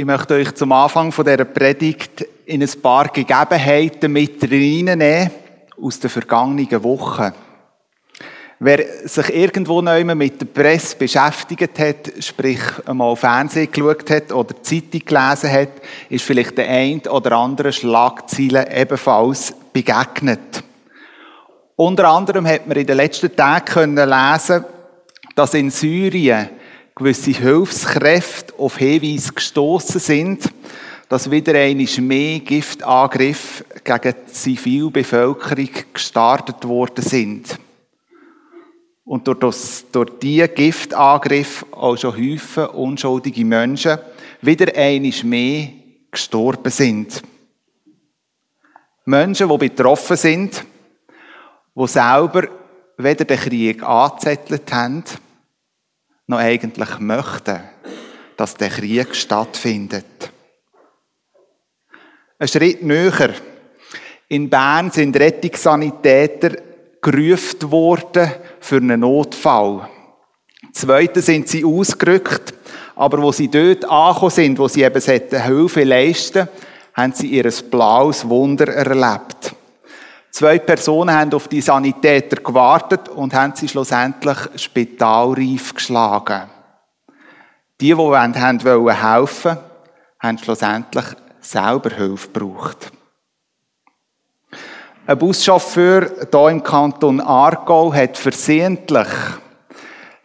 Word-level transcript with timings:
Ich 0.00 0.04
möchte 0.04 0.34
euch 0.34 0.54
zum 0.54 0.70
Anfang 0.70 1.10
von 1.10 1.24
dieser 1.24 1.44
Predigt 1.44 2.24
in 2.46 2.62
ein 2.62 2.70
paar 2.80 3.08
Gegebenheiten 3.08 4.12
mit 4.12 4.40
reinnehmen 4.44 5.28
aus 5.82 5.98
den 5.98 6.08
vergangenen 6.08 6.84
Wochen. 6.84 7.32
Wer 8.60 9.08
sich 9.08 9.34
irgendwo 9.34 9.82
neu 9.82 10.04
mit 10.04 10.40
der 10.40 10.46
Presse 10.46 10.96
beschäftigt 10.96 11.76
hat, 11.80 12.12
sprich 12.20 12.60
einmal 12.86 13.16
Fernsehen 13.16 13.72
geschaut 13.72 14.08
hat 14.08 14.30
oder 14.30 14.62
Zeitung 14.62 15.00
gelesen 15.04 15.50
hat, 15.50 15.72
ist 16.08 16.24
vielleicht 16.24 16.56
der 16.58 16.68
ein 16.68 17.00
oder 17.00 17.32
andere 17.32 17.72
Schlagzeile 17.72 18.72
ebenfalls 18.72 19.52
begegnet. 19.72 20.62
Unter 21.74 22.08
anderem 22.10 22.46
hat 22.46 22.68
man 22.68 22.76
in 22.76 22.86
den 22.86 22.98
letzten 22.98 23.34
Tagen 23.34 23.96
lesen 23.96 24.64
dass 25.38 25.54
in 25.54 25.70
Syrien 25.70 26.48
gewisse 26.98 27.30
Hilfskräfte 27.30 28.58
auf 28.58 28.76
Hinweise 28.78 29.32
gestoßen 29.32 30.00
sind, 30.00 30.52
dass 31.08 31.30
wieder 31.30 31.54
einmal 31.54 31.86
mehr 32.00 32.40
Giftangriffe 32.40 33.64
gegen 33.82 34.14
die 34.26 34.32
Zivilbevölkerung 34.32 35.68
gestartet 35.94 36.66
worden 36.66 37.02
sind. 37.02 37.58
Und 39.04 39.26
durch, 39.26 39.38
das, 39.38 39.84
durch 39.90 40.10
diese 40.20 40.48
Giftangriffe 40.48 41.64
auch 41.70 41.96
schon 41.96 42.16
Häufen 42.16 42.66
unschuldige 42.66 43.44
Menschen 43.44 43.98
wieder 44.42 44.76
einmal 44.76 45.12
mehr 45.24 45.68
gestorben 46.10 46.70
sind. 46.70 47.22
Menschen, 49.06 49.48
die 49.48 49.56
betroffen 49.56 50.16
sind, 50.16 50.64
die 51.74 51.86
selber 51.86 52.48
weder 52.98 53.24
den 53.24 53.38
Krieg 53.38 53.82
angezettelt 53.82 54.70
haben, 54.72 55.04
noch 56.28 56.38
eigentlich 56.38 56.98
möchten, 57.00 57.60
dass 58.36 58.54
der 58.54 58.68
Krieg 58.68 59.16
stattfindet. 59.16 60.30
Ein 62.38 62.48
Schritt 62.48 62.84
näher. 62.84 63.34
In 64.28 64.48
Bern 64.48 64.90
sind 64.90 65.16
Rettungssanitäter 65.16 66.56
gerufen 67.00 67.70
worden 67.70 68.30
für 68.60 68.76
einen 68.76 69.00
Notfall. 69.00 69.88
Zweitens 70.72 71.26
sind 71.26 71.48
sie 71.48 71.64
ausgerückt, 71.64 72.54
aber 72.94 73.22
wo 73.22 73.32
sie 73.32 73.48
dort 73.48 73.84
angekommen 73.86 74.30
sind, 74.30 74.58
wo 74.58 74.68
sie 74.68 74.82
eben 74.82 75.00
Hilfe 75.00 75.84
leisten 75.84 76.48
haben 76.92 77.12
sie 77.12 77.28
ihr 77.28 77.50
blaues 77.70 78.28
Wunder 78.28 78.68
erlebt. 78.68 79.54
Zwei 80.30 80.58
Personen 80.58 81.14
haben 81.14 81.32
auf 81.32 81.48
die 81.48 81.60
Sanitäter 81.60 82.36
gewartet 82.36 83.08
und 83.08 83.34
haben 83.34 83.54
sie 83.54 83.68
schlussendlich 83.68 84.38
spitalreif 84.56 85.74
geschlagen. 85.74 86.42
Die, 87.80 87.86
die 87.88 87.96
wollen, 87.96 88.34
helfen 88.34 89.56
haben 90.20 90.38
schlussendlich 90.38 91.06
selber 91.40 91.90
Hilfe 91.90 92.28
gebraucht. 92.28 92.92
Ein 95.06 95.18
Buschauffeur 95.18 96.10
hier 96.30 96.48
im 96.50 96.62
Kanton 96.62 97.20
Aargau 97.20 97.94
hat 97.94 98.18
versehentlich 98.18 99.08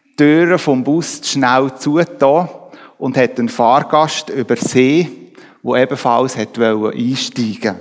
die 0.10 0.16
Türen 0.18 0.60
vom 0.60 0.84
Bus 0.84 1.22
schnell 1.24 1.74
zugetan 1.76 2.50
und 2.98 3.16
hat 3.16 3.40
einen 3.40 3.50
Fahrgast 3.50 4.30
übersehen, 4.30 5.32
der 5.64 5.84
ebenfalls 5.84 6.36
einsteigen 6.36 6.92
wollte. 6.92 7.76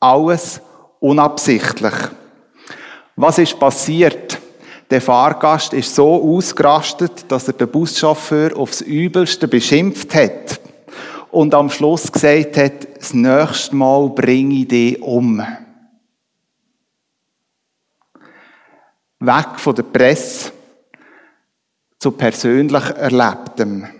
Alles 0.00 0.60
unabsichtlich. 1.00 1.94
Was 3.16 3.38
ist 3.38 3.58
passiert? 3.58 4.38
Der 4.90 5.00
Fahrgast 5.00 5.74
ist 5.74 5.94
so 5.94 6.36
ausgerastet, 6.36 7.26
dass 7.28 7.46
er 7.46 7.52
den 7.52 7.68
Buschauffeur 7.68 8.56
aufs 8.56 8.80
Übelste 8.80 9.46
beschimpft 9.46 10.14
hat 10.14 10.60
und 11.30 11.54
am 11.54 11.68
Schluss 11.68 12.10
gesagt 12.10 12.56
hat, 12.56 12.96
das 12.96 13.12
nächste 13.12 13.76
Mal 13.76 14.08
bringe 14.10 14.54
ich 14.54 14.68
dich 14.68 15.02
um. 15.02 15.44
Weg 19.20 19.58
von 19.58 19.74
der 19.74 19.82
Presse 19.82 20.52
zu 21.98 22.12
persönlich 22.12 22.84
Erlebtem. 22.96 23.97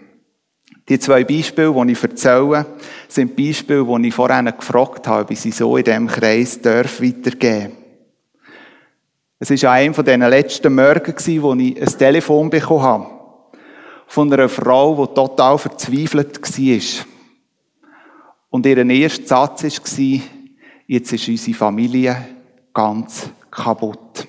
Die 0.89 0.99
zwei 0.99 1.23
Beispiele, 1.23 1.75
die 1.85 1.93
ich 1.93 2.03
erzähle, 2.03 2.65
sind 3.09 3.37
Beispiele, 3.37 3.85
die 3.85 4.09
ich 4.09 4.15
vorhin 4.15 4.47
gefragt 4.47 5.07
habe, 5.07 5.29
wie 5.29 5.35
sie 5.35 5.51
so 5.51 5.77
in 5.77 5.85
diesem 5.85 6.07
Kreis 6.07 6.65
weitergeben 6.65 7.73
Es 9.39 9.51
war 9.51 9.71
an 9.71 9.77
einem 9.77 9.95
von 9.95 10.05
diesen 10.05 10.23
letzten 10.23 10.75
Morgen, 10.75 11.15
wo 11.43 11.55
ich 11.55 11.81
ein 11.81 11.99
Telefon 11.99 12.49
bekommen 12.49 12.83
habe. 12.83 13.07
Von 14.07 14.33
einer 14.33 14.49
Frau, 14.49 15.07
die 15.07 15.15
total 15.15 15.59
verzweifelt 15.59 16.41
war. 16.41 17.07
Und 18.49 18.65
ihr 18.65 18.79
erster 18.79 19.27
Satz 19.27 19.65
war, 19.65 20.21
jetzt 20.87 21.13
ist 21.13 21.29
unsere 21.29 21.57
Familie 21.57 22.17
ganz 22.73 23.29
kaputt. 23.51 24.27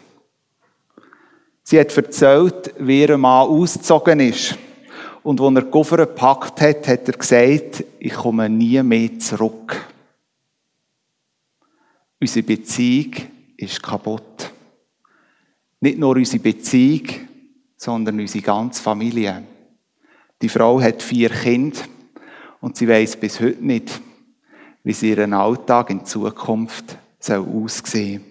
Sie 1.64 1.80
hat 1.80 1.96
erzählt, 1.96 2.74
wie 2.80 3.02
ihr 3.02 3.18
Mann 3.18 3.48
ausgezogen 3.48 4.19
ist 4.19 4.58
und 5.30 5.40
als 5.42 5.56
er 5.56 5.62
die 5.62 5.70
Koffer 5.70 5.98
gepackt 5.98 6.60
hat, 6.60 6.88
hat 6.88 7.08
er 7.08 7.14
gesagt, 7.14 7.84
ich 8.00 8.14
komme 8.16 8.50
nie 8.50 8.82
mehr 8.82 9.20
zurück. 9.20 9.80
Unsere 12.20 12.44
Beziehung 12.44 13.14
ist 13.56 13.84
kaputt. 13.84 14.52
Nicht 15.82 16.00
nur 16.00 16.16
unsere 16.16 16.42
Beziehung, 16.42 17.06
sondern 17.78 18.20
unsere 18.20 18.44
ganze 18.44 18.82
Familie. 18.82 19.44
Die 20.42 20.50
Frau 20.50 20.82
hat 20.82 21.04
vier 21.04 21.30
Kinder 21.30 21.78
und 22.60 22.76
sie 22.76 22.88
weiß 22.88 23.18
bis 23.18 23.40
heute 23.40 23.64
nicht, 23.64 24.02
wie 24.84 24.94
sie 24.94 25.12
ihren 25.12 25.34
Alltag 25.34 25.92
in 25.92 26.06
Zukunft 26.06 26.98
soll 27.20 27.46
aussehen 27.46 28.24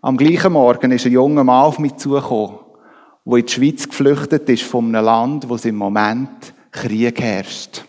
Am 0.00 0.16
gleichen 0.16 0.54
Morgen 0.54 0.90
ist 0.92 1.04
ein 1.04 1.12
junger 1.12 1.44
Mann 1.44 1.66
auf 1.66 1.78
mich 1.78 1.96
zugekommen 1.96 2.69
wo 3.24 3.36
in 3.36 3.46
die 3.46 3.52
Schweiz 3.52 3.88
geflüchtet 3.88 4.48
ist 4.48 4.62
von 4.62 4.94
einem 4.94 5.04
Land, 5.04 5.48
wo 5.48 5.54
es 5.54 5.64
im 5.64 5.76
Moment 5.76 6.52
Krieg 6.70 7.20
herrscht. 7.20 7.84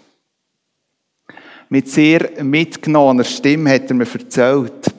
Mit 1.69 1.87
sehr 1.87 2.43
mitgenommener 2.43 3.23
Stimme 3.23 3.73
hat 3.73 3.89
er 3.89 3.95
mir 3.95 4.07
erzählt, 4.11 4.93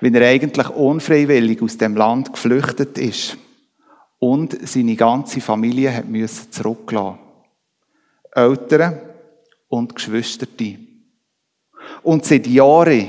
wie 0.00 0.12
er 0.12 0.28
eigentlich 0.28 0.68
unfreiwillig 0.70 1.62
aus 1.62 1.78
dem 1.78 1.96
Land 1.96 2.32
geflüchtet 2.32 2.98
ist 2.98 3.36
und 4.18 4.68
seine 4.68 4.96
ganze 4.96 5.40
Familie 5.40 5.94
hat 5.94 6.08
müssen 6.08 6.50
zurücklassen. 6.50 7.18
Eltern 8.32 9.00
und 9.68 9.94
Geschwister. 9.94 10.46
Und 12.02 12.24
seit 12.24 12.46
Jahren 12.46 13.08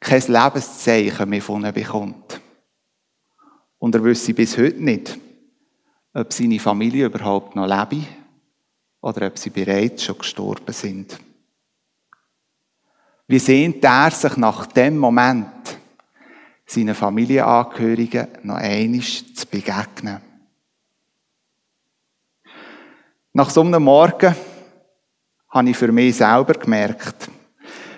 kein 0.00 0.22
Lebenszeichen 0.26 1.28
mehr 1.28 1.42
von 1.42 1.62
ihnen 1.62 1.72
bekommt. 1.72 2.40
Und 3.78 3.94
er 3.94 4.02
wüsste 4.02 4.34
bis 4.34 4.58
heute 4.58 4.82
nicht, 4.82 5.18
ob 6.12 6.32
seine 6.32 6.58
Familie 6.58 7.06
überhaupt 7.06 7.54
noch 7.56 7.66
lebe 7.66 8.06
oder 9.00 9.26
ob 9.26 9.38
sie 9.38 9.50
bereits 9.50 10.04
schon 10.04 10.18
gestorben 10.18 10.72
sind. 10.72 11.18
Wie 13.26 13.38
sehnt 13.38 13.84
er 13.84 14.10
sich 14.10 14.36
nach 14.36 14.66
dem 14.66 14.98
Moment, 14.98 15.78
seinen 16.66 16.94
Familienangehörigen 16.94 18.28
noch 18.42 18.56
einmal 18.56 19.00
zu 19.00 19.46
begegnen? 19.48 20.20
Nach 23.32 23.50
so 23.50 23.60
einem 23.60 23.84
Morgen 23.84 24.34
habe 25.48 25.70
ich 25.70 25.76
für 25.76 25.92
mich 25.92 26.16
selber 26.16 26.54
gemerkt, 26.54 27.30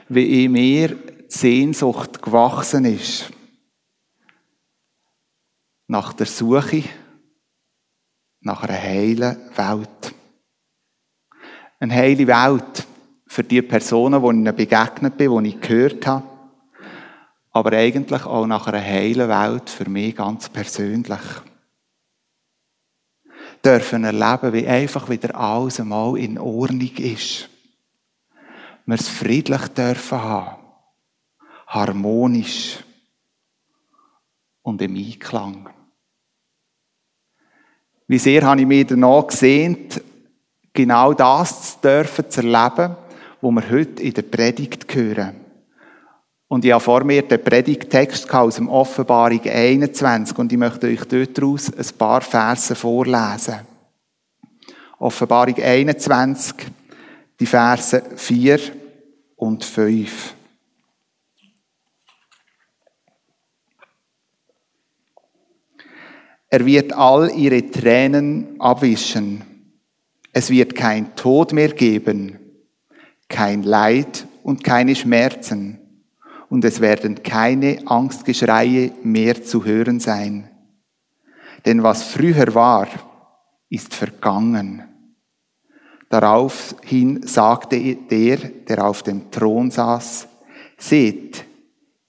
wie 0.09 0.45
in 0.45 0.53
mir 0.53 0.89
die 0.89 1.25
Sehnsucht 1.29 2.21
gewachsen 2.21 2.85
ist. 2.85 3.31
Nach 5.87 6.13
der 6.13 6.27
Suche 6.27 6.85
nach 8.43 8.63
einer 8.63 8.81
heilen 8.81 9.37
Welt. 9.57 10.15
Eine 11.79 11.95
heile 11.95 12.27
Welt 12.27 12.87
für 13.27 13.45
die 13.45 13.63
Personen, 13.63 14.23
die 14.23 14.29
ihnen 14.29 14.57
begegnet 14.57 15.17
bin, 15.17 15.43
die 15.43 15.51
ich 15.51 15.61
gehört 15.61 16.07
habe. 16.07 16.27
Aber 17.51 17.73
eigentlich 17.73 18.25
auch 18.25 18.47
nach 18.47 18.67
einer 18.67 18.81
heilen 18.81 19.29
Welt 19.29 19.71
für 19.71 19.89
mich 19.89 20.17
ganz 20.17 20.49
persönlich. 20.49 21.21
Dürfen 23.65 24.05
erleben, 24.05 24.53
wie 24.53 24.67
einfach 24.67 25.09
wieder 25.09 25.35
alles 25.37 25.79
einmal 25.79 26.19
in 26.19 26.39
Ordnung 26.39 26.97
ist. 26.97 27.49
Wir 28.85 28.95
es 28.97 29.09
friedlich 29.09 29.69
dürfen 29.69 30.21
haben. 30.21 30.57
Harmonisch. 31.69 32.79
Und 34.63 34.83
im 34.83 34.97
Einklang. 34.97 35.71
Wie 38.13 38.19
sehr 38.19 38.43
habe 38.43 38.61
ich 38.61 38.67
mich 38.67 38.89
danach 38.89 39.27
gesehnt, 39.27 40.03
genau 40.75 41.15
das 41.15 41.81
zu 41.81 41.81
dürfen, 41.81 42.29
zu 42.29 42.43
erleben, 42.43 42.95
was 43.41 43.55
wir 43.55 43.71
heute 43.71 44.03
in 44.03 44.13
der 44.13 44.21
Predigt 44.21 44.95
hören. 44.95 45.37
Und 46.47 46.63
ich 46.63 46.73
habe 46.73 46.85
vor 46.85 47.05
mir 47.05 47.23
den 47.23 47.43
Predigttext 47.43 48.31
aus 48.35 48.57
dem 48.57 48.69
Offenbarung 48.69 49.41
21 49.41 50.37
und 50.37 50.53
ich 50.53 50.59
möchte 50.59 50.89
euch 50.89 51.03
dort 51.07 51.39
daraus 51.39 51.73
ein 51.73 51.97
paar 51.97 52.21
Verse 52.21 52.75
vorlesen. 52.75 53.61
Offenbarung 54.99 55.57
21, 55.57 56.55
die 57.41 57.47
Verse 57.47 58.03
4 58.15 58.61
und 59.37 59.65
5. 59.65 60.35
Er 66.53 66.67
wird 66.67 66.93
all 66.93 67.31
ihre 67.35 67.71
Tränen 67.71 68.61
abwischen. 68.61 69.43
Es 70.35 70.51
wird 70.51 70.75
kein 70.75 71.17
Tod 71.17 71.55
mehr 71.55 71.71
geben, 71.71 72.39
kein 73.27 73.63
Leid 73.63 74.27
und 74.43 74.63
keine 74.63 74.95
Schmerzen. 74.95 75.79
Und 76.51 76.63
es 76.67 76.83
werden 76.83 77.23
keine 77.23 77.79
Angstgeschreie 77.87 78.93
mehr 79.03 79.43
zu 79.43 79.65
hören 79.65 79.99
sein. 79.99 80.51
Denn 81.65 81.83
was 81.83 82.03
früher 82.03 82.55
war, 82.55 82.87
ist 83.71 83.95
vergangen. 83.95 84.83
Daraufhin 86.11 87.27
sagte 87.27 87.97
der, 87.97 88.37
der 88.37 88.85
auf 88.87 89.03
dem 89.03 89.31
Thron 89.31 89.71
saß, 89.71 90.29
seht, 90.77 91.47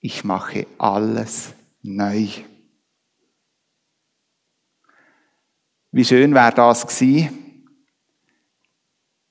ich 0.01 0.25
mache 0.25 0.67
alles 0.77 1.53
neu. 1.81 2.27
Wie 5.95 6.03
schön 6.03 6.33
wäre 6.33 6.51
das 6.55 6.87
gewesen, 6.87 7.67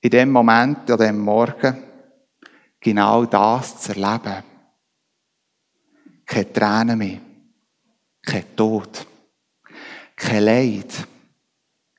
in 0.00 0.10
dem 0.10 0.30
Moment, 0.30 0.88
an 0.88 0.96
dem 0.96 1.18
Morgen, 1.18 1.82
genau 2.78 3.24
das 3.24 3.80
zu 3.80 3.90
erleben. 3.90 4.44
Keine 6.24 6.52
Tränen 6.52 6.98
mehr, 6.98 7.18
kein 8.24 8.54
Tod, 8.54 9.04
kein 10.14 10.44
Leid, 10.44 11.08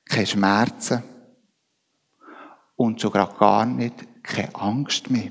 keine 0.06 0.26
Schmerzen 0.26 1.02
und 2.76 2.98
schon 2.98 3.12
gerade 3.12 3.36
gar 3.36 3.66
nicht 3.66 4.22
keine 4.22 4.54
Angst 4.54 5.10
mehr. 5.10 5.30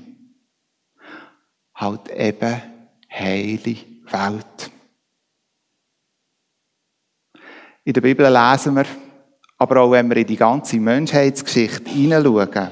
Halt 1.74 2.08
eben 2.08 2.62
heile 3.10 3.76
Welt. 4.04 4.70
In 7.82 7.92
der 7.92 8.00
Bibel 8.00 8.32
lesen 8.32 8.76
wir, 8.76 8.86
aber 9.64 9.80
auch 9.80 9.92
wenn 9.92 10.10
wir 10.10 10.18
in 10.18 10.26
die 10.26 10.36
ganze 10.36 10.76
Menschheitsgeschichte 10.76 11.90
hineinschauen, 11.90 12.68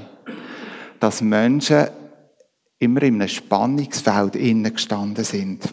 dass 1.00 1.22
Menschen 1.22 1.86
immer 2.78 3.02
in 3.02 3.14
einem 3.14 3.28
Spannungsfeld 3.28 4.36
innen 4.36 4.74
gestanden 4.74 5.24
sind. 5.24 5.72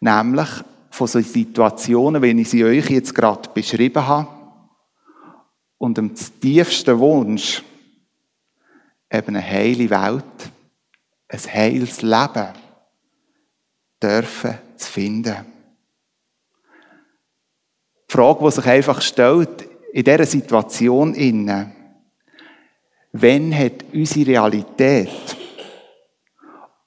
Nämlich 0.00 0.48
von 0.88 1.06
so 1.06 1.20
Situationen, 1.20 2.22
wie 2.22 2.40
ich 2.40 2.48
sie 2.48 2.64
euch 2.64 2.88
jetzt 2.88 3.14
gerade 3.14 3.50
beschrieben 3.52 4.06
habe, 4.06 4.28
und 5.76 5.98
dem 5.98 6.14
tiefsten 6.14 6.98
Wunsch, 6.98 7.62
eben 9.12 9.36
eine 9.36 9.46
heile 9.46 9.90
Welt, 9.90 10.52
ein 11.28 11.52
heiles 11.52 12.00
Leben 12.00 12.48
dürfen 14.02 14.54
zu 14.74 14.90
finden. 14.90 15.44
Die 18.08 18.12
Frage, 18.12 18.42
die 18.42 18.50
sich 18.52 18.66
einfach 18.66 19.02
stellt, 19.02 19.71
in 19.92 20.04
dieser 20.04 20.26
Situation 20.26 21.14
innen, 21.14 21.72
wenn 23.12 23.56
hat 23.56 23.84
unsere 23.92 24.26
Realität 24.26 25.36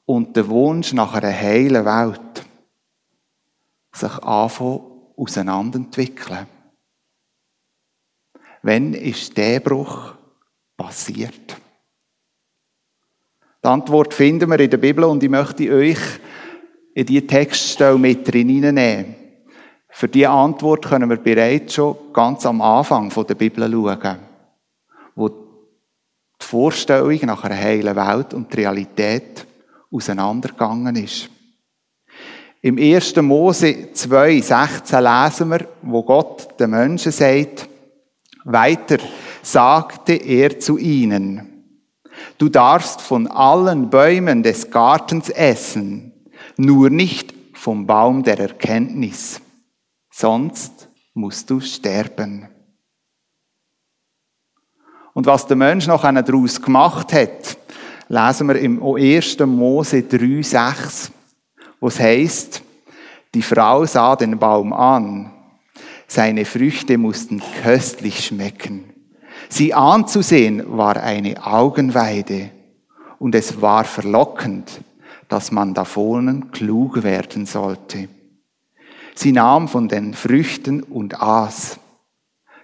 und 0.05 0.35
der 0.35 0.47
Wunsch 0.47 0.91
nach 0.93 1.13
einer 1.13 1.31
heilen 1.31 1.85
Welt 1.85 2.43
sich 3.93 4.11
anfangen 4.23 4.81
auseinanderentwickeln? 5.15 6.47
Wann 8.63 8.95
ist 8.95 9.37
der 9.37 9.59
Bruch 9.59 10.15
passiert? 10.75 11.55
Die 13.63 13.67
Antwort 13.67 14.13
finden 14.15 14.49
wir 14.49 14.59
in 14.59 14.69
der 14.69 14.77
Bibel 14.77 15.03
und 15.03 15.23
ich 15.23 15.29
möchte 15.29 15.71
euch 15.71 15.99
in 16.95 17.05
diese 17.05 17.27
Textstelle 17.27 17.99
mit 17.99 18.27
hineinnehmen. 18.27 19.24
Für 19.97 20.09
diese 20.09 20.29
Antwort 20.29 20.83
können 20.85 21.09
wir 21.09 21.15
bereits 21.15 21.75
schon 21.75 21.95
ganz 22.11 22.45
am 22.45 22.59
Anfang 22.61 23.09
der 23.09 23.33
Bibel 23.33 23.71
schauen, 23.71 24.17
wo 25.15 25.29
die 25.29 25.35
Vorstellung 26.45 27.17
nach 27.21 27.45
einer 27.45 27.55
heilen 27.55 27.95
Welt 27.95 28.33
und 28.33 28.51
die 28.51 28.57
Realität 28.57 29.47
auseinandergegangen 29.89 30.97
ist. 30.97 31.29
Im 32.61 32.77
1. 32.77 33.15
Mose 33.21 33.93
2, 33.93 34.41
16 34.41 35.01
lesen 35.01 35.49
wir, 35.51 35.65
wo 35.81 36.03
Gott 36.03 36.59
den 36.59 36.71
Menschen 36.71 37.13
sagt, 37.13 37.69
weiter 38.43 38.97
sagte 39.43 40.15
er 40.15 40.59
zu 40.59 40.77
ihnen, 40.77 41.63
du 42.37 42.49
darfst 42.49 42.99
von 42.99 43.27
allen 43.27 43.89
Bäumen 43.89 44.43
des 44.43 44.69
Gartens 44.69 45.29
essen, 45.29 46.11
nur 46.57 46.89
nicht 46.89 47.33
vom 47.53 47.87
Baum 47.87 48.23
der 48.23 48.41
Erkenntnis, 48.41 49.39
sonst 50.15 50.89
musst 51.13 51.49
du 51.49 51.59
sterben. 51.59 52.47
Und 55.13 55.25
was 55.25 55.47
der 55.47 55.57
Mensch 55.57 55.87
noch 55.87 56.03
daraus 56.03 56.61
gemacht 56.61 57.13
hat, 57.13 57.57
lesen 58.07 58.47
wir 58.47 58.55
im 58.55 58.81
1. 58.81 59.39
Mose 59.39 60.03
3, 60.03 60.41
6, 60.41 61.11
wo 61.79 61.87
es 61.87 61.99
heißt, 61.99 62.61
die 63.33 63.41
Frau 63.41 63.85
sah 63.85 64.15
den 64.15 64.37
Baum 64.37 64.73
an 64.73 65.31
seine 66.07 66.45
Früchte 66.45 66.97
mussten 66.97 67.41
köstlich 67.63 68.25
schmecken. 68.25 68.93
Sie 69.49 69.73
anzusehen 69.73 70.77
war 70.77 70.97
eine 70.97 71.45
Augenweide 71.45 72.51
und 73.19 73.35
es 73.35 73.61
war 73.61 73.83
verlockend, 73.83 74.81
dass 75.27 75.51
man 75.51 75.73
davon 75.73 76.51
klug 76.51 77.03
werden 77.03 77.45
sollte. 77.45 78.07
Sie 79.15 79.31
nahm 79.31 79.67
von 79.67 79.87
den 79.87 80.13
Früchten 80.13 80.83
und 80.83 81.21
aß. 81.21 81.79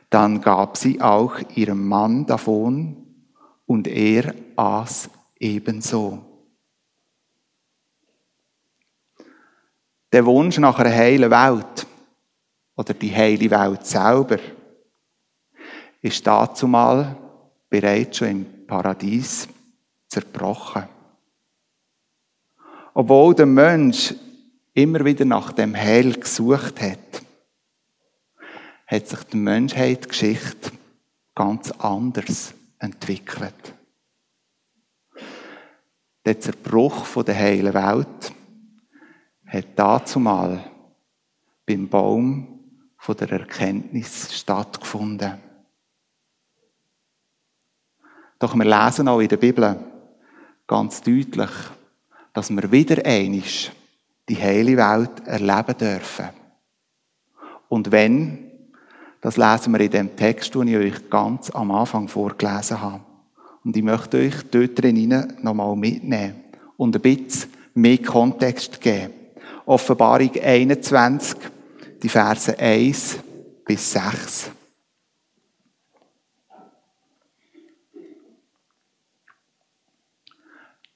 Dann 0.09 0.41
gab 0.41 0.75
sie 0.75 1.01
auch 1.01 1.39
ihrem 1.55 1.87
Mann 1.87 2.25
davon 2.25 2.97
und 3.65 3.87
er 3.87 4.35
aß 4.57 5.09
ebenso. 5.39 6.19
Der 10.11 10.25
Wunsch 10.25 10.57
nach 10.57 10.77
einer 10.77 10.93
heilen 10.93 11.31
Welt 11.31 11.87
oder 12.75 12.93
die 12.93 13.15
heile 13.15 13.49
Welt 13.49 13.85
selber 13.85 14.37
ist 16.01 16.27
dazumal 16.27 17.15
bereits 17.69 18.17
schon 18.17 18.27
im 18.27 18.67
Paradies 18.67 19.47
zerbrochen. 20.09 20.83
Obwohl 22.93 23.33
der 23.35 23.45
Mensch 23.45 24.13
immer 24.73 25.03
wieder 25.03 25.25
nach 25.25 25.51
dem 25.51 25.75
Heil 25.75 26.13
gesucht 26.13 26.81
hat, 26.81 27.23
hat 28.87 29.07
sich 29.07 29.23
die 29.23 29.37
Menschheitsgeschichte 29.37 30.71
ganz 31.35 31.71
anders 31.71 32.53
entwickelt. 32.79 33.73
Der 36.25 36.39
Zerbruch 36.39 37.23
der 37.23 37.35
heilen 37.35 37.73
Welt 37.73 38.33
hat 39.47 39.67
dazumal 39.75 40.69
beim 41.65 41.89
Baum 41.89 42.59
der 43.07 43.31
Erkenntnis 43.31 44.39
stattgefunden. 44.39 45.39
Doch 48.39 48.55
wir 48.55 48.65
lesen 48.65 49.07
auch 49.07 49.19
in 49.19 49.27
der 49.27 49.37
Bibel 49.37 49.77
ganz 50.67 51.01
deutlich, 51.01 51.49
dass 52.33 52.49
wir 52.49 52.71
wieder 52.71 53.05
einig 53.05 53.71
die 54.29 54.37
heile 54.37 54.77
Welt 54.77 55.25
erleben 55.25 55.77
dürfen. 55.77 56.29
Und 57.69 57.91
wenn, 57.91 58.51
das 59.21 59.37
lesen 59.37 59.73
wir 59.73 59.79
in 59.81 59.91
dem 59.91 60.15
Text, 60.15 60.55
den 60.55 60.67
ich 60.67 60.77
euch 60.77 61.09
ganz 61.09 61.49
am 61.51 61.71
Anfang 61.71 62.07
vorgelesen 62.07 62.81
habe. 62.81 63.01
Und 63.63 63.77
ich 63.77 63.83
möchte 63.83 64.17
euch 64.17 64.35
dort 64.49 64.81
drin 64.81 65.35
nochmal 65.41 65.75
mitnehmen 65.75 66.43
und 66.77 66.95
ein 66.95 67.01
bisschen 67.01 67.51
mehr 67.73 67.99
Kontext 67.99 68.81
geben. 68.81 69.13
Offenbarung 69.65 70.31
21, 70.41 71.37
die 72.01 72.09
Verse 72.09 72.57
1 72.57 73.19
bis 73.65 73.91
6. 73.91 74.51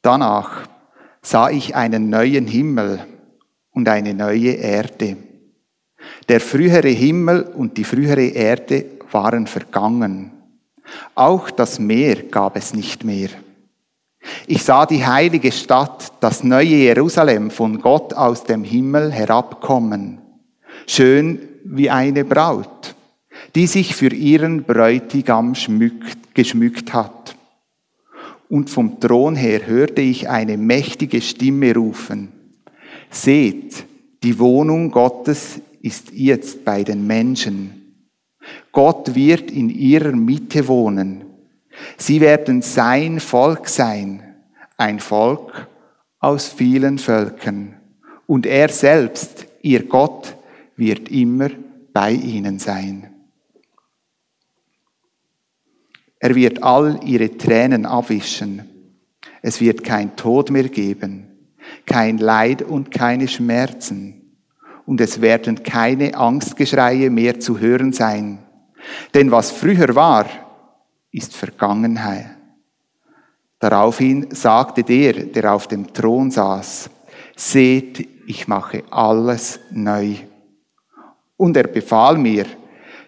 Danach 0.01 0.67
sah 1.21 1.49
ich 1.49 1.75
einen 1.75 2.09
neuen 2.09 2.47
Himmel 2.47 3.05
und 3.75 3.87
eine 3.87 4.15
neue 4.15 4.53
Erde. 4.53 5.17
Der 6.27 6.39
frühere 6.39 6.89
Himmel 6.89 7.43
und 7.43 7.77
die 7.77 7.83
frühere 7.83 8.25
Erde 8.25 8.85
waren 9.11 9.45
vergangen. 9.45 10.31
Auch 11.13 11.51
das 11.51 11.77
Meer 11.77 12.23
gab 12.23 12.57
es 12.57 12.73
nicht 12.73 13.03
mehr. 13.03 13.29
Ich 14.47 14.63
sah 14.63 14.87
die 14.87 15.05
heilige 15.05 15.51
Stadt, 15.51 16.13
das 16.19 16.43
neue 16.43 16.65
Jerusalem 16.65 17.51
von 17.51 17.79
Gott 17.79 18.15
aus 18.15 18.43
dem 18.43 18.63
Himmel 18.63 19.11
herabkommen 19.11 20.25
schön 20.87 21.39
wie 21.63 21.89
eine 21.89 22.23
Braut, 22.25 22.95
die 23.55 23.67
sich 23.67 23.95
für 23.95 24.13
ihren 24.13 24.63
Bräutigam 24.63 25.55
schmückt, 25.55 26.33
geschmückt 26.33 26.93
hat. 26.93 27.35
und 28.47 28.69
vom 28.69 28.99
Thron 28.99 29.35
her 29.35 29.65
hörte 29.65 30.01
ich 30.01 30.29
eine 30.29 30.55
mächtige 30.55 31.19
Stimme 31.19 31.73
rufen. 31.73 32.31
Seht, 33.15 33.85
die 34.23 34.37
Wohnung 34.39 34.91
Gottes 34.91 35.61
ist 35.81 36.11
jetzt 36.11 36.65
bei 36.65 36.83
den 36.83 37.07
Menschen. 37.07 38.09
Gott 38.73 39.15
wird 39.15 39.51
in 39.51 39.69
ihrer 39.69 40.11
Mitte 40.11 40.67
wohnen. 40.67 41.23
Sie 41.97 42.19
werden 42.19 42.61
sein 42.61 43.21
Volk 43.21 43.69
sein, 43.69 44.21
ein 44.75 44.99
Volk 44.99 45.69
aus 46.19 46.49
vielen 46.49 46.97
Völkern. 46.97 47.75
Und 48.27 48.45
er 48.45 48.67
selbst, 48.67 49.47
ihr 49.61 49.85
Gott, 49.85 50.35
wird 50.75 51.09
immer 51.09 51.49
bei 51.93 52.11
ihnen 52.11 52.59
sein. 52.59 53.11
Er 56.19 56.35
wird 56.35 56.61
all 56.61 56.99
ihre 57.05 57.37
Tränen 57.37 57.85
abwischen. 57.85 58.63
Es 59.41 59.61
wird 59.61 59.85
kein 59.85 60.17
Tod 60.17 60.51
mehr 60.51 60.67
geben, 60.67 61.34
kein 61.85 62.17
Leid 62.17 62.61
und 62.61 62.91
keine 62.91 63.27
Schmerzen. 63.27 64.21
Und 64.85 65.01
es 65.01 65.21
werden 65.21 65.63
keine 65.63 66.15
Angstgeschreie 66.15 67.09
mehr 67.09 67.39
zu 67.39 67.59
hören 67.59 67.91
sein. 67.93 68.39
Denn 69.13 69.31
was 69.31 69.51
früher 69.51 69.95
war, 69.95 70.25
ist 71.11 71.35
Vergangenheit. 71.35 72.31
Daraufhin 73.59 74.27
sagte 74.31 74.83
der, 74.83 75.13
der 75.13 75.53
auf 75.53 75.67
dem 75.67 75.91
Thron 75.91 76.29
saß, 76.29 76.89
seht, 77.35 78.07
ich 78.27 78.47
mache 78.47 78.83
alles 78.91 79.59
neu. 79.71 80.15
Und 81.37 81.57
er 81.57 81.67
befahl 81.67 82.17
mir, 82.17 82.45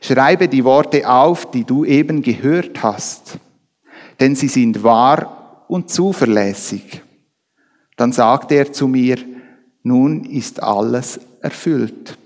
Schreibe 0.02 0.48
die 0.48 0.64
Worte 0.64 1.10
auf, 1.10 1.50
die 1.52 1.64
du 1.64 1.84
eben 1.84 2.22
gehört 2.22 2.84
hast, 2.84 3.40
denn 4.20 4.36
sie 4.36 4.48
sind 4.48 4.84
wahr 4.84 5.66
und 5.68 5.90
zuverlässig. 5.90 7.02
Dann 7.98 8.14
sagte 8.14 8.56
er 8.56 8.72
zu 8.72 8.88
mir, 8.88 9.18
nun 9.84 10.24
ist 10.24 10.64
alles 10.64 11.20
erfüllt. 11.42 12.18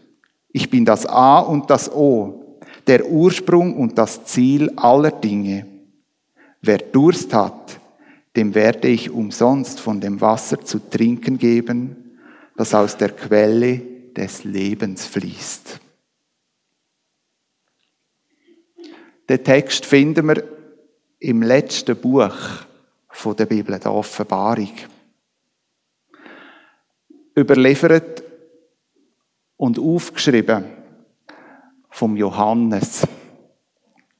Ich 0.49 0.69
bin 0.69 0.85
das 0.85 1.05
A 1.05 1.39
und 1.39 1.69
das 1.69 1.91
O, 1.91 2.59
der 2.87 3.07
Ursprung 3.07 3.77
und 3.77 3.97
das 3.97 4.25
Ziel 4.25 4.71
aller 4.75 5.11
Dinge. 5.11 5.65
Wer 6.61 6.77
Durst 6.77 7.33
hat, 7.33 7.79
dem 8.35 8.53
werde 8.53 8.87
ich 8.87 9.09
umsonst 9.09 9.79
von 9.79 9.99
dem 9.99 10.21
Wasser 10.21 10.61
zu 10.61 10.79
trinken 10.89 11.37
geben, 11.37 12.17
das 12.55 12.73
aus 12.73 12.97
der 12.97 13.09
Quelle 13.09 13.81
des 14.15 14.43
Lebens 14.43 15.05
fließt. 15.05 15.79
Den 19.29 19.43
Text 19.43 19.85
finden 19.85 20.27
wir 20.27 20.43
im 21.19 21.41
letzten 21.41 21.95
Buch 21.95 22.35
der 23.37 23.45
Bibel, 23.45 23.79
der 23.79 23.93
Offenbarung. 23.93 24.73
Überliefert 27.37 28.23
und 29.57 29.79
aufgeschrieben 29.79 30.65
vom 31.89 32.17
Johannes. 32.17 33.07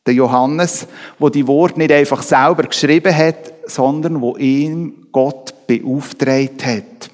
Der 0.06 0.14
Johannes, 0.14 0.88
wo 1.20 1.30
die 1.30 1.46
Worte 1.48 1.80
nicht 1.80 1.92
einfach 1.92 2.24
selber 2.24 2.64
geschrieben 2.64 3.16
hat, 3.16 3.54
sondern 3.66 4.22
wo 4.22 4.36
ihm 4.38 5.08
Gott 5.12 5.68
beauftragt 5.68 6.66
hat. 6.66 7.12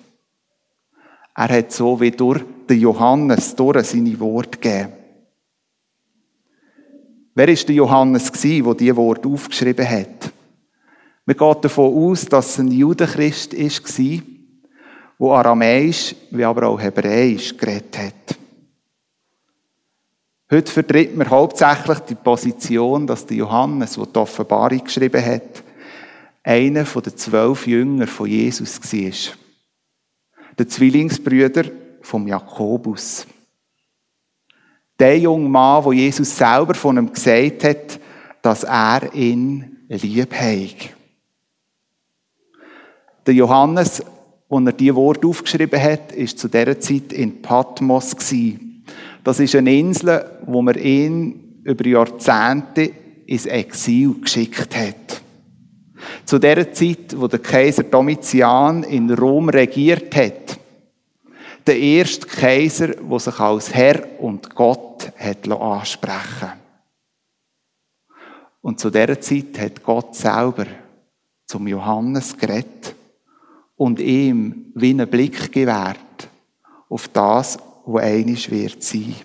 Er 1.35 1.49
hat 1.49 1.71
so 1.71 1.99
wie 1.99 2.11
durch 2.11 2.43
den 2.67 2.79
Johannes 2.79 3.55
durch 3.55 3.87
seine 3.87 4.19
Worte 4.19 4.57
gegeben. 4.57 4.93
Wer 7.35 7.49
ist 7.49 7.67
der 7.67 7.75
Johannes 7.75 8.31
gsi, 8.31 8.63
der 8.63 8.73
diese 8.73 8.95
Worte 8.95 9.27
aufgeschrieben 9.29 9.87
hat? 9.87 10.31
Man 11.25 11.37
geht 11.37 11.65
davon 11.65 11.93
aus, 11.93 12.25
dass 12.25 12.49
es 12.49 12.59
ein 12.59 12.71
Judenchrist 12.71 13.53
war, 13.55 14.36
der 15.19 15.27
Aramäisch 15.29 16.15
wie 16.31 16.43
aber 16.43 16.67
auch 16.67 16.79
Hebräisch 16.79 17.55
geredet 17.57 17.97
hat. 17.97 18.37
Heute 20.49 20.71
vertritt 20.71 21.15
man 21.15 21.29
hauptsächlich 21.29 21.99
die 21.99 22.15
Position, 22.15 23.05
dass 23.05 23.25
der 23.25 23.37
Johannes, 23.37 23.95
der 23.95 24.05
die 24.05 24.19
Offenbarung 24.19 24.83
geschrieben 24.83 25.25
hat, 25.25 25.63
einer 26.43 26.83
der 26.85 27.15
zwölf 27.15 27.67
Jünger 27.67 28.07
von 28.07 28.27
Jesus 28.27 28.81
war. 28.81 29.35
Der 30.57 30.67
Zwillingsbrüder 30.69 31.65
vom 32.01 32.25
Jakobus. 32.25 33.27
Der 34.97 35.19
junge 35.19 35.49
Mann, 35.49 35.83
wo 35.83 35.91
Jesus 35.91 36.37
selber 36.37 36.73
von 36.73 36.97
ihm 36.97 37.11
gesagt 37.11 37.65
hat, 37.65 37.99
dass 38.41 38.63
er 38.63 39.13
ihn 39.13 39.85
lieb 39.89 40.33
hat. 40.33 40.95
Der 43.25 43.33
Johannes, 43.33 44.01
als 44.49 44.65
er 44.65 44.73
diese 44.73 44.95
Worte 44.95 45.27
aufgeschrieben 45.27 45.81
hat, 45.81 46.11
ist 46.11 46.39
zu 46.39 46.47
dieser 46.47 46.79
Zeit 46.79 47.11
in 47.11 47.41
Patmos 47.41 48.15
Das 49.23 49.39
ist 49.39 49.55
eine 49.55 49.77
Insel, 49.77 50.23
wo 50.45 50.61
man 50.61 50.75
ihn 50.75 51.61
über 51.63 51.85
Jahrzehnte 51.85 52.91
ins 53.25 53.45
Exil 53.45 54.15
geschickt 54.21 54.75
hat. 54.75 55.21
Zu 56.23 56.39
der 56.39 56.71
Zeit, 56.71 57.15
wo 57.17 57.27
der 57.27 57.39
Kaiser 57.39 57.83
Domitian 57.83 58.83
in 58.83 59.11
Rom 59.11 59.49
regiert 59.49 60.15
hat, 60.15 60.57
der 61.65 61.77
erste 61.77 62.25
Kaiser, 62.25 62.87
der 62.87 63.19
sich 63.19 63.39
als 63.39 63.73
Herr 63.73 64.21
und 64.21 64.55
Gott 64.55 65.11
hat 65.17 65.49
ansprechen. 65.49 66.53
Und 68.61 68.79
zu 68.79 68.89
dieser 68.89 69.19
Zeit 69.19 69.59
hat 69.59 69.83
Gott 69.83 70.15
selber 70.15 70.65
zum 71.45 71.67
Johannes 71.67 72.37
geredet 72.37 72.96
und 73.77 73.99
ihm 73.99 74.71
wie 74.75 74.89
einen 74.89 75.07
Blick 75.07 75.51
gewährt 75.51 75.97
auf 76.89 77.07
das, 77.07 77.57
was 77.85 78.03
einig 78.03 78.51
wird 78.51 78.83
sein. 78.83 79.15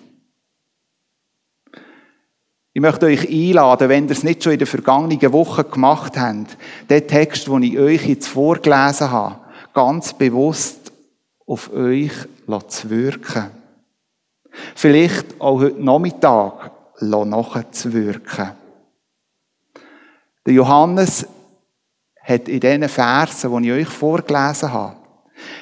Ich 2.75 2.81
möchte 2.81 3.07
euch 3.07 3.29
einladen, 3.29 3.89
wenn 3.89 4.05
ihr 4.05 4.13
es 4.13 4.23
nicht 4.23 4.43
schon 4.43 4.55
in 4.55 4.59
den 4.59 4.67
vergangenen 4.67 5.33
Wochen 5.33 5.71
gemacht 5.71 6.19
habt, 6.19 6.57
den 6.89 7.07
Text, 7.07 7.47
den 7.49 7.63
ich 7.63 7.79
euch 7.79 8.07
jetzt 8.07 8.29
vorgelesen 8.29 9.11
habe, 9.11 9.41
ganz 9.75 10.15
bewusst 10.15 10.93
auf 11.47 11.71
euch 11.73 12.13
zu 12.69 12.91
wirken. 12.91 13.51
Vielleicht 14.75 15.41
auch 15.41 15.61
heute 15.61 15.83
Nachmittag 15.83 16.71
nachzuwirken. 17.01 18.53
Der 20.47 20.55
Johannes 20.55 21.27
hat 22.23 22.49
in 22.49 22.61
diesen 22.61 22.89
Versen, 22.89 23.63
die 23.63 23.71
ich 23.71 23.89
euch 23.89 23.95
vorgelesen 23.95 24.73
habe, 24.73 24.97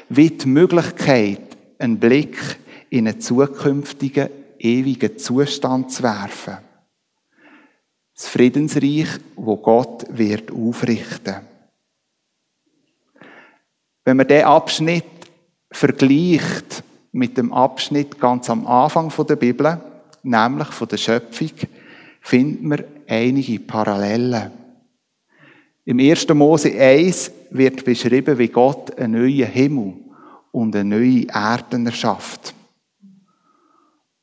wie 0.08 0.30
die 0.30 0.48
Möglichkeit, 0.48 1.56
einen 1.78 1.98
Blick 1.98 2.36
in 2.90 3.08
einen 3.08 3.20
zukünftigen, 3.20 4.28
ewigen 4.58 5.18
Zustand 5.18 5.90
zu 5.90 6.02
werfen. 6.02 6.58
Das 8.14 8.28
Friedensreich, 8.28 9.08
wo 9.36 9.56
Gott 9.56 10.04
wird 10.10 10.52
aufrichten. 10.52 11.36
Wenn 14.04 14.18
wir 14.18 14.24
diesen 14.24 14.44
Abschnitt 14.44 15.04
vergleicht 15.72 16.82
mit 17.12 17.38
dem 17.38 17.52
Abschnitt 17.52 18.20
ganz 18.20 18.50
am 18.50 18.66
Anfang 18.66 19.10
der 19.26 19.36
Bibel, 19.36 19.80
nämlich 20.22 20.68
von 20.68 20.88
der 20.88 20.96
Schöpfung, 20.98 21.52
finden 22.20 22.70
wir 22.70 22.84
einige 23.08 23.58
Parallelen. 23.60 24.59
Im 25.90 25.98
1. 25.98 26.28
Mose 26.34 26.70
1 26.70 27.32
wird 27.50 27.84
beschrieben, 27.84 28.38
wie 28.38 28.46
Gott 28.46 28.96
einen 28.96 29.20
neuen 29.20 29.50
Himmel 29.50 29.94
und 30.52 30.76
eine 30.76 30.88
neue 30.88 31.26
Erde 31.26 31.84
erschafft. 31.84 32.54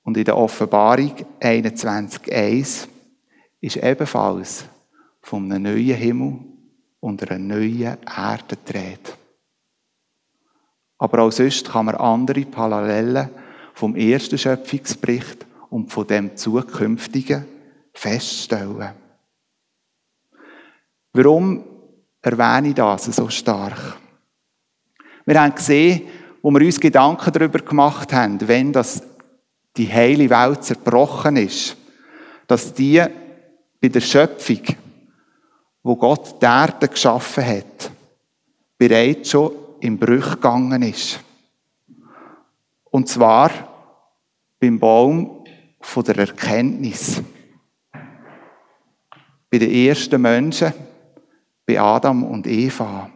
Und 0.01 0.15
in 0.15 0.23
der 0.23 0.37
Offenbarung 0.37 1.11
21.1 1.41 2.87
ist 3.59 3.75
ebenfalls 3.75 4.63
von 5.19 5.51
einem 5.51 5.63
neuen 5.63 5.97
Himmel 5.97 6.39
und 7.01 7.29
einer 7.29 7.37
neuen 7.37 7.97
Erde 8.15 8.57
dreht. 8.63 9.17
Aber 10.97 11.23
auch 11.23 11.33
sonst 11.33 11.69
kann 11.69 11.87
man 11.87 11.95
andere 11.95 12.45
Parallelen 12.45 13.27
vom 13.73 13.93
ersten 13.97 14.37
Schöpfungsbericht 14.37 15.45
und 15.69 15.91
von 15.91 16.07
dem 16.07 16.37
zukünftigen 16.37 17.43
feststellen. 17.93 19.06
Warum 21.17 21.63
erwähne 22.21 22.67
ich 22.67 22.75
das 22.75 23.05
so 23.05 23.27
stark? 23.27 23.97
Wir 25.25 25.41
haben 25.41 25.55
gesehen, 25.55 26.03
wo 26.43 26.51
wir 26.51 26.63
uns 26.63 26.79
Gedanken 26.79 27.33
darüber 27.33 27.57
gemacht 27.57 28.13
haben, 28.13 28.47
wenn 28.47 28.71
das 28.71 29.01
die 29.75 29.91
heile 29.91 30.29
Welt 30.29 30.63
zerbrochen 30.63 31.37
ist, 31.37 31.75
dass 32.45 32.71
die 32.71 33.03
bei 33.81 33.87
der 33.87 33.99
Schöpfung, 33.99 34.61
wo 35.81 35.95
Gott 35.95 36.39
die 36.39 36.45
Erde 36.45 36.87
geschaffen 36.87 37.47
hat, 37.47 37.89
bereits 38.77 39.31
schon 39.31 39.53
im 39.79 39.97
Bruch 39.97 40.33
gegangen 40.33 40.83
ist. 40.83 41.19
Und 42.91 43.09
zwar 43.09 43.49
beim 44.59 44.77
Baum 44.77 45.43
von 45.81 46.03
der 46.03 46.19
Erkenntnis. 46.19 47.23
Bei 49.49 49.57
den 49.57 49.71
ersten 49.71 50.21
Menschen, 50.21 50.73
bei 51.67 51.79
Adam 51.79 52.23
und 52.23 52.47
Eva. 52.47 53.11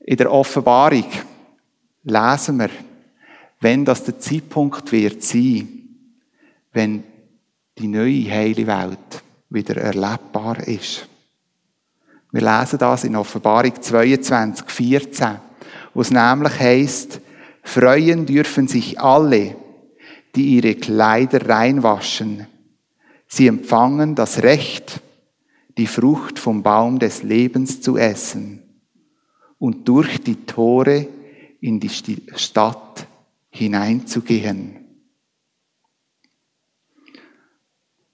In 0.00 0.16
der 0.16 0.32
Offenbarung 0.32 1.04
lesen 2.02 2.58
wir, 2.58 2.70
wenn 3.60 3.84
das 3.84 4.02
der 4.04 4.18
Zeitpunkt 4.18 4.90
wird 4.90 5.22
sein, 5.22 5.68
wenn 6.72 7.04
die 7.76 7.88
neue 7.88 8.30
heile 8.30 8.66
Welt 8.66 9.22
wieder 9.50 9.76
erlebbar 9.76 10.66
ist. 10.66 11.06
Wir 12.32 12.40
lesen 12.40 12.78
das 12.78 13.04
in 13.04 13.16
Offenbarung 13.16 13.80
22, 13.80 14.70
14, 14.70 15.36
wo 15.92 16.00
es 16.00 16.10
nämlich 16.10 16.58
heißt, 16.58 17.20
freuen 17.62 18.24
dürfen 18.24 18.66
sich 18.66 18.98
alle, 18.98 19.56
die 20.34 20.56
ihre 20.56 20.74
Kleider 20.74 21.48
reinwaschen. 21.48 22.46
Sie 23.26 23.46
empfangen 23.46 24.14
das 24.14 24.42
Recht, 24.42 25.00
die 25.76 25.86
Frucht 25.86 26.38
vom 26.38 26.62
Baum 26.62 26.98
des 26.98 27.22
Lebens 27.22 27.80
zu 27.80 27.96
essen 27.96 28.62
und 29.58 29.86
durch 29.88 30.22
die 30.22 30.46
Tore 30.46 31.06
in 31.60 31.80
die 31.80 31.90
Stadt 31.90 33.06
hineinzugehen. 33.50 34.86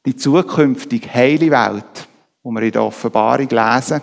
Die 0.04 0.16
zukünftige 0.16 1.12
heile 1.12 1.50
Welt, 1.50 2.09
wo 2.42 2.50
wir 2.50 2.62
in 2.62 2.73
der 2.73 2.83
Offenbarung 2.83 3.49
lesen, 3.49 4.02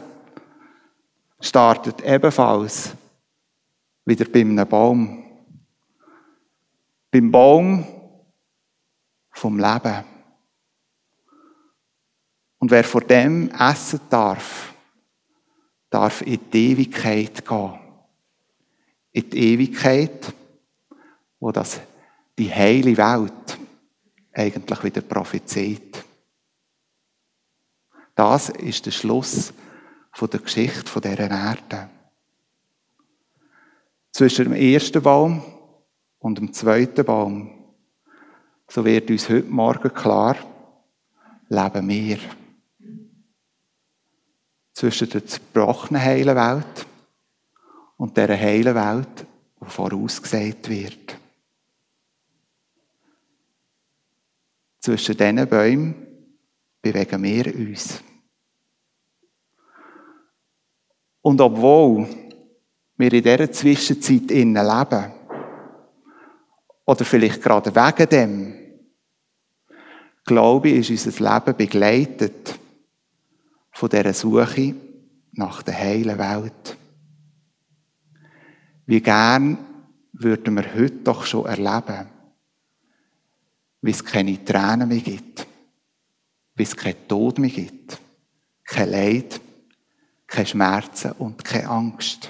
startet 1.41 2.01
ebenfalls 2.01 2.93
wieder 4.05 4.25
bei 4.25 4.41
einem 4.41 4.67
Baum. 4.67 5.25
Beim 7.11 7.31
Baum 7.31 7.85
vom 9.31 9.57
Leben. 9.57 10.08
Und 12.59 12.71
wer 12.71 12.83
vor 12.83 13.01
dem 13.01 13.49
essen 13.51 14.01
darf, 14.09 14.73
darf 15.89 16.21
in 16.21 16.39
die 16.51 16.71
Ewigkeit 16.71 17.45
gehen. 17.45 17.79
In 19.11 19.29
die 19.29 19.53
Ewigkeit, 19.53 20.33
wo 21.39 21.51
das 21.51 21.79
die 22.37 22.53
heile 22.53 22.95
Welt 22.95 23.57
eigentlich 24.33 24.83
wieder 24.83 25.01
prophezeit. 25.01 26.05
Das 28.13 28.49
ist 28.49 28.85
der 28.85 28.91
Schluss 28.91 29.53
von 30.11 30.29
der 30.29 30.41
Geschichte 30.41 30.91
von 30.91 31.01
dieser 31.01 31.31
Erde. 31.31 31.89
Zwischen 34.11 34.45
dem 34.45 34.53
ersten 34.53 35.01
Baum 35.01 35.41
und 36.19 36.37
dem 36.37 36.51
zweiten 36.51 37.05
Baum, 37.05 37.51
so 38.67 38.83
wird 38.83 39.09
uns 39.09 39.29
heute 39.29 39.47
Morgen 39.47 39.93
klar, 39.93 40.35
leben 41.47 41.87
wir. 41.87 42.19
Zwischen 44.79 45.09
der 45.09 45.25
zerbrochenen 45.25 46.01
heilen 46.01 46.37
Welt 46.37 46.87
und 47.97 48.15
der 48.15 48.39
heilen 48.39 48.73
Welt, 48.73 49.27
die 49.59 49.69
vorausgesagt 49.69 50.69
wird. 50.69 51.17
Zwischen 54.79 55.17
diesen 55.17 55.49
Bäumen 55.49 55.95
bewegen 56.81 57.23
wir 57.23 57.53
uns. 57.53 58.01
Und 61.23 61.41
obwohl 61.41 62.07
wir 62.95 63.11
in 63.11 63.21
dieser 63.23 63.51
Zwischenzeit 63.51 64.31
innen 64.31 64.65
leben, 64.65 65.11
oder 66.85 67.03
vielleicht 67.03 67.41
gerade 67.41 67.75
wegen 67.75 68.09
dem, 68.09 68.53
glaube 70.23 70.69
ich, 70.69 70.89
ist 70.89 71.05
unser 71.05 71.33
Leben 71.33 71.57
begleitet 71.57 72.57
von 73.79 73.87
dieser 73.87 74.13
Suche 74.13 74.75
nach 75.31 75.63
der 75.63 75.73
heilen 75.73 76.17
Welt. 76.17 76.77
Wie 78.85 78.99
gern 78.99 79.57
würden 80.11 80.55
wir 80.57 80.75
heute 80.75 80.97
doch 80.97 81.25
schon 81.25 81.45
erleben, 81.45 82.09
wie 83.81 83.91
es 83.91 84.03
keine 84.03 84.43
Tränen 84.43 84.89
mehr 84.89 84.99
gibt, 84.99 85.47
wie 86.55 86.63
es 86.63 86.75
keinen 86.75 87.07
Tod 87.07 87.39
mehr 87.39 87.51
gibt, 87.51 87.97
kein 88.65 88.91
Leid, 88.91 89.39
keine 90.27 90.45
Schmerzen 90.45 91.13
und 91.13 91.45
keine 91.45 91.69
Angst. 91.69 92.29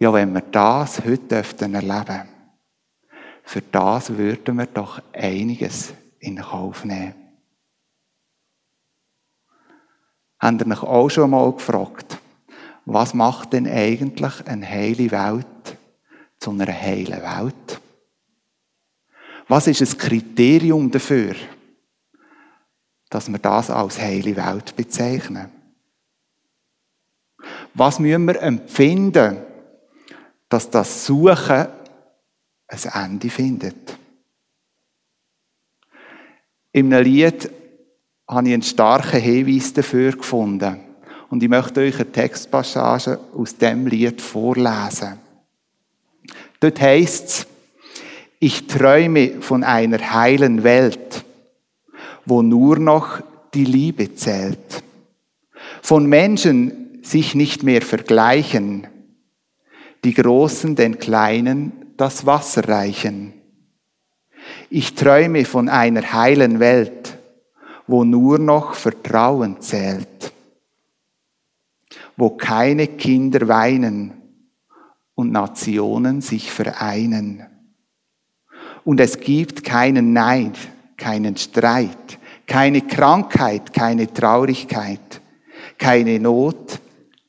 Ja, 0.00 0.12
wenn 0.12 0.34
wir 0.34 0.42
das 0.42 1.02
heute 1.02 1.28
dürften 1.28 1.74
erleben, 1.74 2.28
für 3.42 3.62
das 3.62 4.18
würden 4.18 4.58
wir 4.58 4.66
doch 4.66 5.00
einiges 5.14 5.94
in 6.18 6.36
Kauf 6.36 6.84
nehmen. 6.84 7.23
Habt 10.44 10.60
ihr 10.60 10.70
euch 10.70 10.82
auch 10.82 11.08
schon 11.08 11.30
mal 11.30 11.50
gefragt, 11.52 12.18
was 12.84 13.14
macht 13.14 13.54
denn 13.54 13.66
eigentlich 13.66 14.46
eine 14.46 14.68
heile 14.68 15.10
Welt 15.10 15.78
zu 16.38 16.50
einer 16.50 16.70
heilen 16.70 17.22
Welt? 17.22 17.80
Was 19.48 19.68
ist 19.68 19.80
das 19.80 19.96
Kriterium 19.96 20.90
dafür, 20.90 21.34
dass 23.08 23.32
wir 23.32 23.38
das 23.38 23.70
als 23.70 23.98
heile 23.98 24.36
Welt 24.36 24.76
bezeichnen? 24.76 25.50
Was 27.72 27.98
müssen 27.98 28.26
wir 28.26 28.42
empfinden, 28.42 29.38
dass 30.50 30.68
das 30.68 31.06
Suchen 31.06 31.68
ein 32.68 32.92
Ende 32.92 33.30
findet? 33.30 33.98
In 36.70 36.92
einem 36.92 37.02
Lied 37.02 37.50
habe 38.26 38.48
ich 38.48 38.54
einen 38.54 38.62
starken 38.62 39.20
Hinweis 39.20 39.72
dafür 39.72 40.12
gefunden. 40.12 40.80
Und 41.30 41.42
ich 41.42 41.48
möchte 41.48 41.80
euch 41.80 41.96
eine 41.96 42.12
Textpassage 42.12 43.18
aus 43.36 43.56
dem 43.56 43.86
Lied 43.86 44.20
vorlesen. 44.20 45.18
Dort 46.60 46.80
heißt 46.80 47.24
es, 47.28 47.46
ich 48.38 48.66
träume 48.66 49.40
von 49.40 49.64
einer 49.64 50.12
heilen 50.12 50.64
Welt, 50.64 51.24
wo 52.24 52.42
nur 52.42 52.78
noch 52.78 53.20
die 53.52 53.64
Liebe 53.64 54.14
zählt. 54.14 54.82
Von 55.82 56.06
Menschen 56.06 57.00
sich 57.02 57.34
nicht 57.34 57.62
mehr 57.62 57.82
vergleichen, 57.82 58.86
die 60.04 60.14
Großen 60.14 60.76
den 60.76 60.98
Kleinen 60.98 61.72
das 61.96 62.26
Wasser 62.26 62.68
reichen. 62.68 63.34
Ich 64.70 64.94
träume 64.94 65.44
von 65.44 65.68
einer 65.68 66.12
heilen 66.12 66.60
Welt, 66.60 67.03
wo 67.86 68.04
nur 68.04 68.38
noch 68.38 68.74
Vertrauen 68.74 69.60
zählt, 69.60 70.32
wo 72.16 72.30
keine 72.30 72.86
Kinder 72.86 73.48
weinen 73.48 74.12
und 75.14 75.32
Nationen 75.32 76.20
sich 76.20 76.50
vereinen 76.50 77.46
und 78.84 79.00
es 79.00 79.18
gibt 79.18 79.64
keinen 79.64 80.12
Neid, 80.12 80.56
keinen 80.96 81.36
Streit, 81.36 82.18
keine 82.46 82.82
Krankheit, 82.82 83.72
keine 83.72 84.12
Traurigkeit, 84.12 85.20
keine 85.78 86.20
Not, 86.20 86.78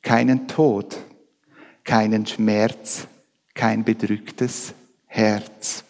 keinen 0.01 0.47
Tod, 0.47 0.97
keinen 1.83 2.25
Schmerz, 2.25 3.07
kein 3.53 3.83
bedrücktes 3.83 4.73
Herz. 5.05 5.83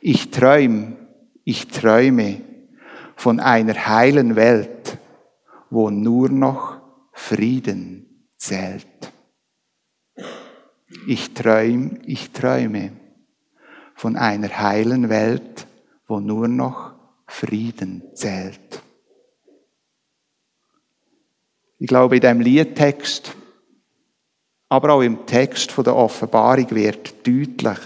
Ich 0.00 0.30
träume, 0.30 0.96
ich 1.44 1.68
träume 1.68 2.40
von 3.16 3.40
einer 3.40 3.74
heilen 3.86 4.36
Welt, 4.36 4.98
wo 5.70 5.90
nur 5.90 6.28
noch 6.28 6.80
Frieden 7.12 8.26
zählt. 8.36 8.86
Ich 11.06 11.34
träume, 11.34 12.00
ich 12.04 12.30
träume 12.30 12.92
von 13.94 14.16
einer 14.16 14.48
heilen 14.58 15.08
Welt, 15.08 15.66
wo 16.06 16.20
nur 16.20 16.48
noch 16.48 16.94
Frieden 17.26 18.02
zählt. 18.14 18.82
Ich 21.78 21.88
glaube, 21.88 22.16
in 22.16 22.20
dem 22.20 22.40
Liedtext, 22.40 23.34
aber 24.68 24.94
auch 24.94 25.02
im 25.02 25.26
Text 25.26 25.76
der 25.76 25.96
Offenbarung 25.96 26.70
wird 26.70 27.26
deutlich, 27.26 27.80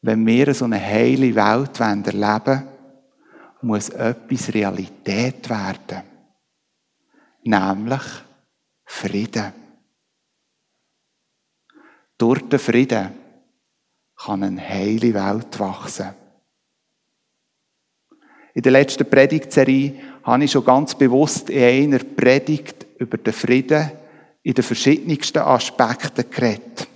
wenn 0.00 0.26
wir 0.26 0.52
so 0.54 0.64
eine 0.64 0.80
heile 0.80 1.34
Welt 1.34 1.78
erleben 1.78 2.20
wollen, 2.20 2.71
muss 3.62 3.88
etwas 3.90 4.52
Realität 4.52 5.48
werden. 5.48 6.02
Nämlich 7.44 8.02
Frieden. 8.84 9.52
Durch 12.18 12.42
den 12.48 12.58
Frieden 12.58 13.12
kann 14.16 14.42
eine 14.42 14.60
heile 14.60 15.14
Welt 15.14 15.58
wachsen. 15.58 16.14
In 18.54 18.62
der 18.62 18.72
letzten 18.72 19.08
Predigtserie 19.08 19.94
habe 20.22 20.44
ich 20.44 20.52
schon 20.52 20.64
ganz 20.64 20.94
bewusst 20.94 21.50
in 21.50 21.94
einer 21.94 22.04
Predigt 22.04 22.86
über 22.98 23.16
den 23.16 23.32
Frieden 23.32 23.92
in 24.42 24.54
den 24.54 24.64
verschiedensten 24.64 25.38
Aspekten 25.38 26.28
geredet. 26.30 26.88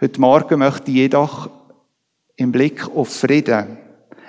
Heute 0.00 0.20
Morgen 0.20 0.58
möchte 0.58 0.90
ich 0.90 0.96
jedoch 0.96 1.50
im 2.36 2.52
Blick 2.52 2.86
auf 2.88 3.08
Frieden 3.08 3.78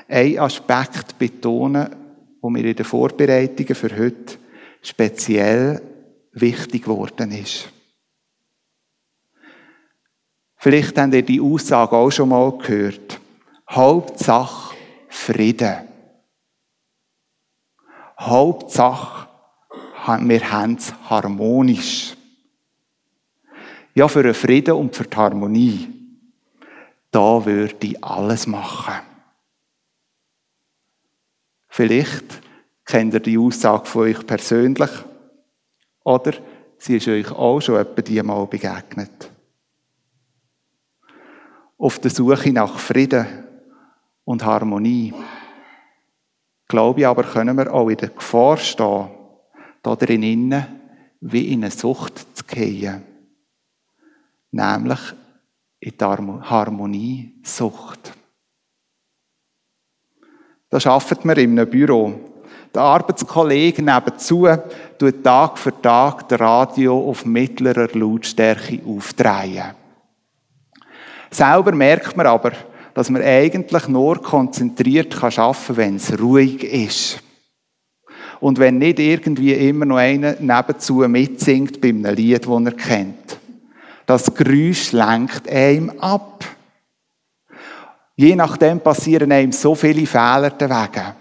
einen 0.10 0.40
Aspekt 0.40 1.18
betonen, 1.18 1.96
der 2.42 2.50
mir 2.50 2.66
in 2.66 2.76
den 2.76 2.86
Vorbereitungen 2.86 3.76
für 3.76 3.98
heute 3.98 4.38
speziell 4.82 5.82
wichtig 6.34 6.84
geworden 6.84 7.32
ist. 7.32 7.70
Vielleicht 10.58 10.98
habt 10.98 11.14
ihr 11.14 11.22
die 11.22 11.40
Aussage 11.40 11.96
auch 11.96 12.12
schon 12.12 12.30
mal 12.30 12.58
gehört. 12.58 13.20
Hauptsache 13.70 14.76
Frieden. 15.08 15.88
Hauptsache, 18.20 19.28
wir 20.06 20.52
haben 20.52 20.76
es 20.76 20.94
harmonisch. 21.10 22.16
Ja, 23.96 24.08
für 24.08 24.24
den 24.24 24.34
Frieden 24.34 24.74
und 24.74 24.96
für 24.96 25.06
die 25.06 25.16
Harmonie. 25.16 25.88
Da 27.12 27.46
würde 27.46 27.88
ich 27.88 28.04
alles 28.04 28.46
machen. 28.46 29.09
Vielleicht 31.70 32.42
kennt 32.84 33.14
ihr 33.14 33.20
die 33.20 33.38
Aussage 33.38 33.86
von 33.86 34.02
euch 34.04 34.26
persönlich 34.26 34.90
oder 36.04 36.34
sie 36.78 36.98
ist 36.98 37.08
euch 37.08 37.32
auch 37.32 37.62
schon 37.62 37.78
etwa 37.78 38.02
die 38.02 38.22
mal 38.24 38.46
begegnet. 38.48 39.32
Auf 41.78 42.00
der 42.00 42.12
Suche 42.12 42.52
nach 42.52 42.78
Frieden 42.80 43.26
und 44.26 44.44
Harmonie. 44.44 45.14
Glaube 46.68 47.00
ich 47.00 47.08
aber, 47.08 47.24
können 47.24 47.58
wir 47.58 47.74
auch 47.74 47.90
in 47.90 47.98
der 47.98 48.10
Gefahr 48.10 48.58
stehen, 48.58 49.10
da 49.82 49.96
drinnen 49.96 50.66
wie 51.22 51.54
in 51.54 51.64
eine 51.64 51.72
Sucht 51.72 52.36
zu 52.36 52.44
gehen. 52.44 53.04
Nämlich 54.52 55.00
in 55.80 55.92
die 55.92 56.04
Harmoniesucht. 56.04 58.19
Das 60.70 60.86
arbeitet 60.86 61.26
man 61.26 61.38
in 61.38 61.60
einem 61.60 61.70
Büro. 61.70 62.14
Der 62.74 62.84
Arbeitskollege 62.84 63.82
nebenzu 63.82 64.48
tut 65.00 65.24
Tag 65.24 65.58
für 65.58 65.82
Tag 65.82 66.30
das 66.30 66.40
Radio 66.40 67.10
auf 67.10 67.26
mittlerer 67.26 67.88
Lautstärke 67.94 68.80
aufdrehen. 68.86 69.72
Selber 71.32 71.72
merkt 71.72 72.16
man 72.16 72.28
aber, 72.28 72.52
dass 72.94 73.10
man 73.10 73.24
eigentlich 73.24 73.88
nur 73.88 74.22
konzentriert 74.22 75.16
arbeiten 75.24 75.66
kann, 75.68 75.78
wenn 75.78 75.96
es 75.96 76.20
ruhig 76.20 76.64
ist. 76.64 77.24
Und 78.40 78.60
wenn 78.60 78.78
nicht 78.78 79.00
irgendwie 79.00 79.54
immer 79.54 79.86
noch 79.86 79.98
einer 79.98 80.36
nebenzu 80.40 80.96
mitsingt 81.08 81.82
bei 81.82 81.90
einem 81.90 82.14
Lied, 82.16 82.46
das 82.46 82.66
er 82.66 82.72
kennt. 82.72 83.40
Das 84.06 84.34
Geräusch 84.34 84.92
lenkt 84.92 85.50
einem 85.50 85.92
ab. 86.00 86.46
Je 88.20 88.36
nachdem 88.36 88.82
passieren 88.82 89.32
einem 89.32 89.54
so 89.54 89.74
viele 89.76 90.06
Fehler 90.06 90.50
dagegen. 90.50 91.16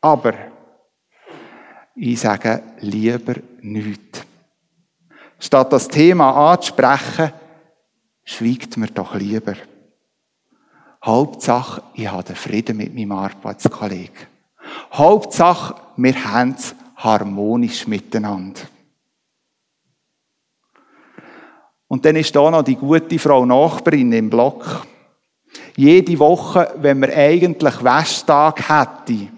Aber 0.00 0.32
ich 1.94 2.18
sage 2.18 2.64
lieber 2.80 3.34
nichts. 3.60 4.26
Statt 5.38 5.72
das 5.72 5.86
Thema 5.86 6.50
anzusprechen, 6.52 7.32
schweigt 8.24 8.76
mir 8.76 8.88
doch 8.88 9.14
lieber. 9.14 9.54
Hauptsache, 11.04 11.80
ich 11.94 12.10
habe 12.10 12.34
Frieden 12.34 12.78
mit 12.78 12.92
meinem 12.92 13.12
Arbeitskollegen. 13.12 14.26
Hauptsache, 14.94 15.76
wir 15.96 16.24
haben 16.24 16.56
es 16.58 16.74
harmonisch 16.96 17.86
miteinander. 17.86 18.62
Und 21.86 22.04
dann 22.04 22.16
ist 22.16 22.34
da 22.34 22.50
noch 22.50 22.64
die 22.64 22.74
gute 22.74 23.20
Frau 23.20 23.46
Nachbarin 23.46 24.12
im 24.12 24.28
Block. 24.28 24.84
Jede 25.76 26.18
Woche, 26.18 26.74
wenn 26.80 27.00
man 27.00 27.10
eigentlich 27.10 27.84
Wäschtag 27.84 28.68
hätte 28.68 29.28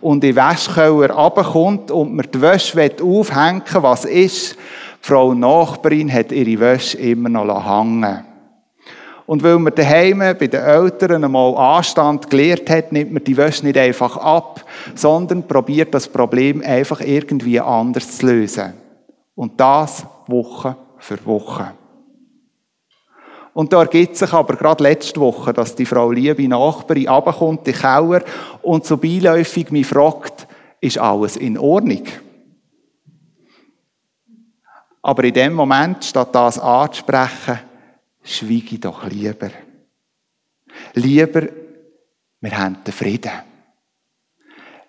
und 0.00 0.24
in 0.24 0.34
den 0.34 0.36
Wäschkeller 0.36 1.10
runterkommt 1.10 1.90
und 1.90 2.14
man 2.14 2.26
die 2.32 2.40
Wäsche 2.40 2.90
aufhängen 3.02 3.62
will, 3.72 3.82
was 3.82 4.04
ist, 4.04 4.54
die 4.54 4.58
Frau 5.00 5.34
Nachbarin 5.34 6.12
hat 6.12 6.32
ihre 6.32 6.60
Wäsche 6.60 6.98
immer 6.98 7.28
noch 7.28 7.64
hängen 7.64 8.24
und 9.32 9.42
weil 9.42 9.58
man 9.58 9.74
daheim 9.74 10.18
bei 10.18 10.46
den 10.46 10.60
Eltern 10.60 11.24
einmal 11.24 11.56
Anstand 11.56 12.28
gelehrt 12.28 12.68
hat, 12.68 12.92
nimmt 12.92 13.12
man 13.12 13.24
die 13.24 13.36
Wäsche 13.36 13.64
nicht 13.64 13.78
einfach 13.78 14.16
ab, 14.16 14.64
sondern 14.94 15.46
probiert 15.46 15.94
das 15.94 16.08
Problem 16.08 16.62
einfach 16.62 17.00
irgendwie 17.00 17.60
anders 17.60 18.18
zu 18.18 18.26
lösen. 18.26 18.74
Und 19.34 19.58
das 19.58 20.04
Woche 20.26 20.76
für 20.98 21.24
Woche. 21.24 21.72
Und 23.54 23.72
da 23.72 23.80
ergibt 23.82 24.16
sich 24.16 24.32
aber 24.32 24.56
gerade 24.56 24.82
letzte 24.82 25.20
Woche, 25.20 25.52
dass 25.52 25.74
die 25.74 25.84
Frau 25.84 26.10
liebe 26.10 26.48
Nachbarin 26.48 27.08
runterkommt, 27.08 27.66
die 27.66 27.72
Keller, 27.72 28.22
und 28.62 28.86
so 28.86 28.96
beiläufig 28.96 29.70
mich 29.70 29.86
fragt, 29.86 30.46
ist 30.80 30.98
alles 30.98 31.36
in 31.36 31.58
Ordnung? 31.58 32.04
Aber 35.02 35.24
in 35.24 35.34
dem 35.34 35.52
Moment, 35.52 36.04
statt 36.04 36.34
das 36.34 36.58
anzusprechen, 36.58 37.58
schweige 38.22 38.78
doch 38.78 39.04
lieber. 39.04 39.50
Lieber, 40.94 41.48
wir 42.40 42.58
haben 42.58 42.78
den 42.84 42.92
Frieden. 42.92 43.32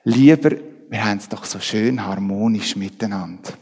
Lieber, 0.06 0.52
wir 0.90 1.04
haben 1.04 1.18
es 1.18 1.28
doch 1.28 1.44
so 1.46 1.60
schön 1.60 2.06
harmonisch 2.06 2.76
miteinander. 2.76 3.54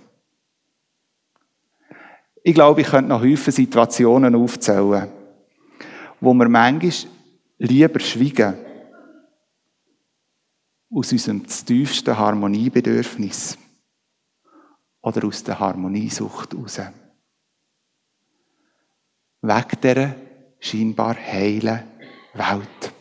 Ich 2.43 2.56
glaube, 2.56 2.82
ich 2.82 2.88
könnte 2.88 3.10
noch 3.10 3.21
häufig 3.21 3.54
Situationen 3.54 4.34
aufzählen, 4.36 5.12
wo 6.19 6.34
wir 6.34 6.49
manchmal 6.49 7.12
lieber 7.60 7.99
schweigen 7.99 8.56
aus 10.89 11.12
unserem 11.12 11.45
tiefsten 11.45 12.17
Harmoniebedürfnis 12.17 13.58
oder 15.01 15.27
aus 15.27 15.43
der 15.43 15.60
Harmoniesucht 15.60 16.54
heraus. 16.54 16.82
Weg 19.41 19.82
dieser 19.82 20.15
scheinbar 20.60 21.15
heilen 21.15 21.84
Welt. 22.34 22.93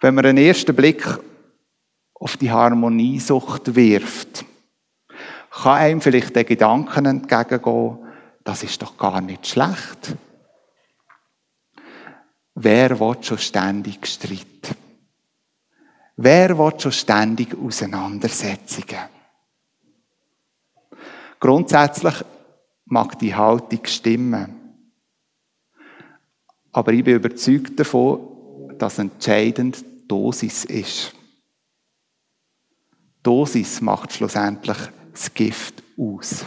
Wenn 0.00 0.14
man 0.14 0.26
einen 0.26 0.38
ersten 0.38 0.74
Blick 0.74 1.04
auf 2.14 2.36
die 2.36 2.50
Harmoniesucht 2.50 3.74
wirft, 3.74 4.45
kann 5.62 5.78
einem 5.78 6.00
vielleicht 6.00 6.36
der 6.36 6.44
Gedanken 6.44 7.06
entgegengehen, 7.06 7.98
das 8.44 8.62
ist 8.62 8.82
doch 8.82 8.96
gar 8.96 9.20
nicht 9.20 9.46
schlecht. 9.46 10.16
Wer 12.54 13.00
will 13.00 13.16
schon 13.22 13.38
ständig 13.38 14.06
Streit? 14.06 14.76
Wer 16.16 16.56
will 16.58 16.78
schon 16.78 16.92
ständig 16.92 17.56
Auseinandersetzungen? 17.56 19.08
Grundsätzlich 21.40 22.14
mag 22.86 23.18
die 23.18 23.34
Haltung 23.34 23.84
stimmen. 23.84 24.54
Aber 26.72 26.92
ich 26.92 27.04
bin 27.04 27.16
überzeugt 27.16 27.78
davon, 27.80 28.76
dass 28.78 28.98
entscheidend 28.98 29.84
Dosis 30.08 30.64
ist. 30.66 31.14
Dosis 33.22 33.80
macht 33.80 34.12
schlussendlich 34.12 34.78
das 35.16 35.32
Gift 35.32 35.82
aus. 35.96 36.44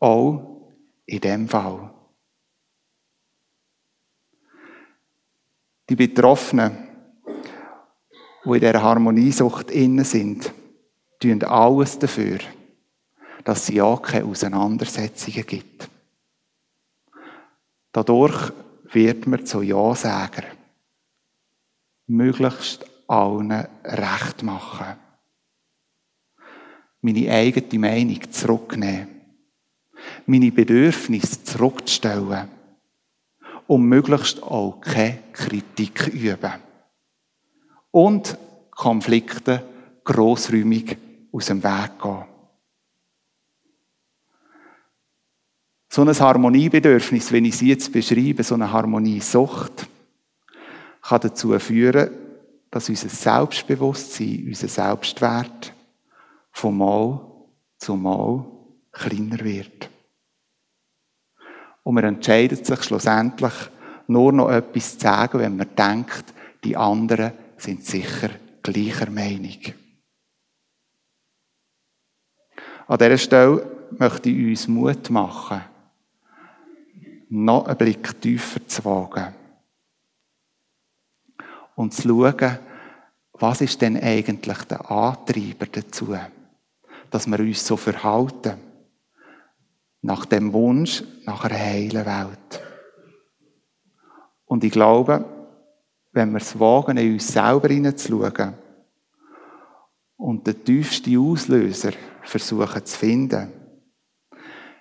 Auch 0.00 0.62
in 1.04 1.20
dem 1.20 1.48
Fall. 1.48 1.92
Die 5.88 5.96
Betroffenen, 5.96 6.88
die 8.44 8.48
in 8.48 8.60
dieser 8.60 8.82
Harmoniesucht 8.82 9.70
innen 9.70 10.04
sind, 10.04 10.52
tun 11.20 11.42
alles 11.44 11.98
dafür, 11.98 12.38
dass 13.44 13.62
es 13.62 13.74
ja 13.74 13.96
keine 13.96 14.24
Auseinandersetzungen 14.24 15.46
gibt. 15.46 15.88
Dadurch 17.92 18.52
wird 18.92 19.26
man 19.26 19.44
zu 19.44 19.62
Ja-Säger. 19.62 20.44
Möglichst 22.06 22.86
allen 23.06 23.52
Recht 23.84 24.42
machen. 24.42 25.07
Meine 27.00 27.30
eigene 27.30 27.78
Meinung 27.78 28.30
zurücknehmen. 28.30 29.08
Meine 30.26 30.52
Bedürfnisse 30.52 31.44
zurückzustellen. 31.44 32.48
Und 33.66 33.84
möglichst 33.84 34.42
auch 34.42 34.80
keine 34.80 35.18
Kritik 35.32 36.08
üben. 36.08 36.54
Und 37.90 38.38
Konflikte 38.70 39.62
grossräumig 40.04 40.96
aus 41.32 41.46
dem 41.46 41.62
Weg 41.62 42.00
gehen. 42.00 42.24
So 45.90 46.02
ein 46.02 46.18
Harmoniebedürfnis, 46.18 47.32
wenn 47.32 47.46
ich 47.46 47.56
sie 47.56 47.68
jetzt 47.68 47.92
beschreibe, 47.92 48.42
so 48.42 48.54
eine 48.54 48.70
Harmoniesucht, 48.70 49.88
kann 51.02 51.20
dazu 51.20 51.58
führen, 51.58 52.10
dass 52.70 52.88
unser 52.88 53.08
Selbstbewusstsein, 53.08 54.44
unser 54.46 54.68
Selbstwert 54.68 55.72
von 56.58 56.76
Mal 56.76 57.20
zu 57.78 57.94
Mal 57.94 58.44
kleiner 58.90 59.38
wird. 59.44 59.88
Und 61.84 61.94
man 61.94 62.04
entscheidet 62.04 62.66
sich 62.66 62.82
schlussendlich 62.82 63.52
nur 64.08 64.32
noch 64.32 64.50
etwas 64.50 64.98
zu 64.98 65.00
sagen, 65.00 65.38
wenn 65.38 65.56
man 65.56 65.74
denkt, 65.76 66.24
die 66.64 66.76
anderen 66.76 67.32
sind 67.56 67.84
sicher 67.84 68.30
gleicher 68.62 69.08
Meinung. 69.08 69.56
An 72.88 72.98
dieser 72.98 73.18
Stelle 73.18 73.76
möchte 73.96 74.28
ich 74.30 74.48
uns 74.48 74.68
Mut 74.68 75.10
machen, 75.10 75.60
noch 77.28 77.66
einen 77.66 77.78
Blick 77.78 78.20
tiefer 78.20 78.66
zu 78.66 78.84
wagen 78.84 79.32
und 81.76 81.94
zu 81.94 82.08
schauen, 82.08 82.58
was 83.34 83.60
ist 83.60 83.80
denn 83.80 83.96
eigentlich 84.02 84.64
der 84.64 84.90
Antreiber 84.90 85.66
dazu, 85.66 86.16
dass 87.10 87.26
wir 87.26 87.38
uns 87.40 87.66
so 87.66 87.76
verhalten, 87.76 88.58
nach 90.02 90.24
dem 90.24 90.52
Wunsch 90.52 91.02
nach 91.24 91.44
einer 91.44 91.58
heilen 91.58 92.06
Welt. 92.06 92.62
Und 94.44 94.64
ich 94.64 94.72
glaube, 94.72 95.24
wenn 96.12 96.30
wir 96.30 96.38
es 96.38 96.58
wagen, 96.58 96.96
in 96.96 97.14
uns 97.14 97.28
selber 97.28 97.68
hineinzuschauen 97.68 98.54
und 100.16 100.46
den 100.46 100.64
tiefsten 100.64 101.18
Auslöser 101.18 101.92
versuchen 102.22 102.84
zu 102.84 102.98
finden, 102.98 103.52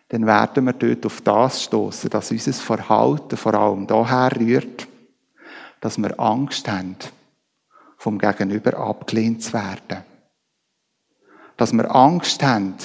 dann 0.10 0.26
werden 0.26 0.66
wir 0.66 0.74
dort 0.74 1.06
auf 1.06 1.22
das 1.22 1.64
stoßen, 1.64 2.10
dass 2.10 2.32
unser 2.32 2.54
Verhalten 2.54 3.36
vor 3.36 3.54
allem 3.54 3.86
daher 3.86 4.40
rührt, 4.40 4.88
dass 5.82 5.98
wir 5.98 6.18
Angst 6.20 6.68
haben, 6.70 6.96
vom 7.98 8.18
Gegenüber 8.18 8.78
abgelehnt 8.78 9.44
zu 9.44 9.54
werden. 9.54 10.04
Dass 11.58 11.74
wir 11.74 11.94
Angst 11.94 12.44
haben, 12.44 12.76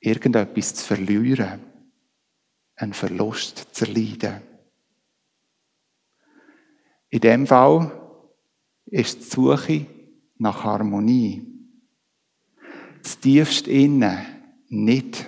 irgendetwas 0.00 0.74
zu 0.74 0.84
verlieren, 0.84 1.60
einen 2.76 2.92
Verlust 2.92 3.74
zu 3.74 3.86
erleiden. 3.86 4.42
In 7.08 7.20
dem 7.20 7.46
Fall 7.46 7.90
ist 8.86 9.20
die 9.20 9.30
Suche 9.30 9.86
nach 10.38 10.64
Harmonie 10.64 11.52
das 13.02 13.18
tiefst 13.18 13.66
innen 13.66 14.18
nicht 14.68 15.26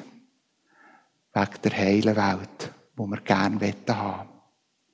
wegen 1.33 1.63
der 1.65 1.77
heilen 1.77 2.17
Welt, 2.17 2.73
wo 2.95 3.07
wir 3.07 3.21
gerne 3.21 3.75
haben 3.89 4.29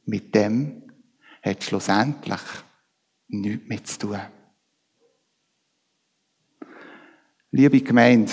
Mit 0.07 0.35
dem 0.35 0.83
hat 1.43 1.63
schlussendlich 1.63 2.41
nichts 3.29 3.69
mehr 3.69 3.85
zu 3.85 3.99
tun. 3.99 4.21
Liebe 7.53 7.81
Gemeinde, 7.81 8.31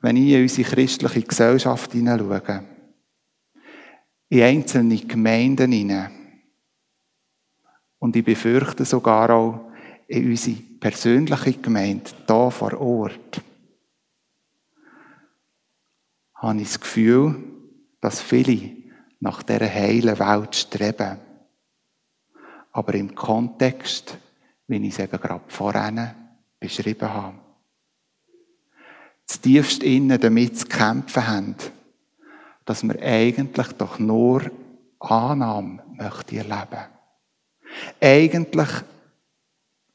wenn 0.00 0.16
ich 0.16 0.32
in 0.32 0.40
unsere 0.40 0.66
christliche 0.66 1.20
Gesellschaft 1.20 1.92
hineinschaue, 1.92 2.64
in 4.30 4.42
einzelne 4.42 4.96
Gemeinden 4.96 5.72
hinein, 5.72 6.10
und 7.98 8.16
ich 8.16 8.24
befürchte 8.24 8.86
sogar 8.86 9.28
auch 9.28 9.72
in 10.08 10.30
unsere 10.30 10.56
persönliche 10.56 11.52
Gemeinde, 11.52 12.10
hier 12.26 12.50
vor 12.50 12.80
Ort, 12.80 13.42
habe 16.36 16.60
ich 16.62 16.68
das 16.68 16.80
Gefühl, 16.80 17.44
dass 18.00 18.22
viele 18.22 18.70
nach 19.20 19.42
dieser 19.42 19.68
heilen 19.68 20.18
Welt 20.18 20.56
streben. 20.56 21.18
Aber 22.72 22.94
im 22.94 23.14
Kontext, 23.14 24.16
wie 24.66 24.76
ich 24.86 24.94
es 24.94 24.98
eben 24.98 25.20
gerade 25.20 25.44
vorhin 25.48 26.21
beschrieben 26.62 27.08
habe. 27.08 27.38
Das 29.26 29.40
tiefst 29.40 29.82
innen 29.82 30.20
damit 30.20 30.58
zu 30.58 30.66
kämpfen 30.66 31.26
haben, 31.26 31.56
dass 32.64 32.82
wir 32.82 33.00
eigentlich 33.02 33.68
doch 33.72 33.98
nur 33.98 34.50
Annahme 34.98 35.82
möchten 35.94 36.36
erleben. 36.36 36.86
Eigentlich 38.00 38.68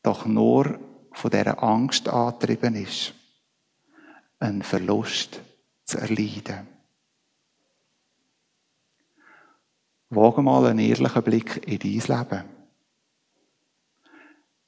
doch 0.04 0.26
nur 0.26 0.80
von 1.12 1.32
dieser 1.32 1.62
Angst 1.64 2.08
angetrieben 2.08 2.76
ist, 2.76 3.14
einen 4.40 4.64
Verlust 4.64 5.42
zu 5.86 5.98
erleiden. 5.98 6.68
Wage 10.10 10.42
mal 10.42 10.66
einen 10.68 10.80
ehrlichen 10.80 11.24
Blick 11.24 11.68
in 11.68 11.80
dein 11.80 12.18
Leben. 12.20 12.44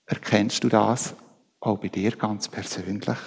Erkennst 0.06 0.64
du 0.64 0.70
das 0.70 1.14
auch 1.60 1.78
bei 1.78 1.90
dir 1.90 2.12
ganz 2.12 2.48
persönlich? 2.48 3.18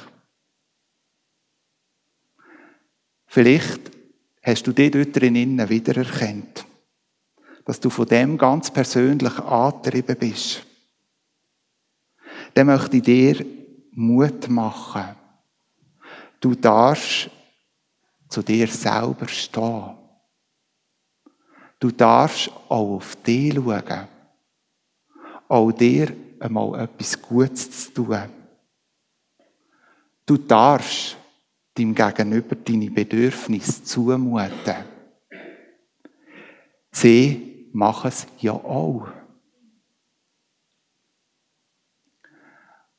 Vielleicht 3.26 3.90
hast 4.42 4.66
du 4.66 4.72
dich 4.72 4.90
dort 4.90 5.16
drinnen 5.16 5.68
wiedererkannt, 5.68 6.66
dass 7.64 7.80
du 7.80 7.88
von 7.88 8.06
dem 8.06 8.36
ganz 8.36 8.70
persönlich 8.70 9.38
angetrieben 9.38 10.16
bist. 10.18 10.66
Dann 12.54 12.66
möchte 12.66 12.98
ich 12.98 13.02
dir 13.02 13.46
Mut 13.92 14.48
machen. 14.48 15.16
Du 16.40 16.54
darfst 16.54 17.30
zu 18.28 18.42
dir 18.42 18.66
selber 18.66 19.28
stehen. 19.28 19.96
Du 21.78 21.90
darfst 21.90 22.50
auch 22.68 22.90
auf 22.90 23.16
dich 23.16 23.54
schauen. 23.54 24.08
Auch 25.48 25.72
dir 25.72 26.14
einmal 26.42 26.80
etwas 26.80 27.20
Gutes 27.20 27.86
zu 27.86 28.04
tun. 28.04 28.22
Du 30.26 30.36
darfst 30.36 31.16
deinem 31.74 31.94
Gegenüber 31.94 32.56
deine 32.56 32.90
Bedürfnisse 32.90 33.84
zumuten. 33.84 34.84
Sie 36.90 37.68
machen 37.72 38.08
es 38.08 38.26
ja 38.38 38.52
auch. 38.52 39.08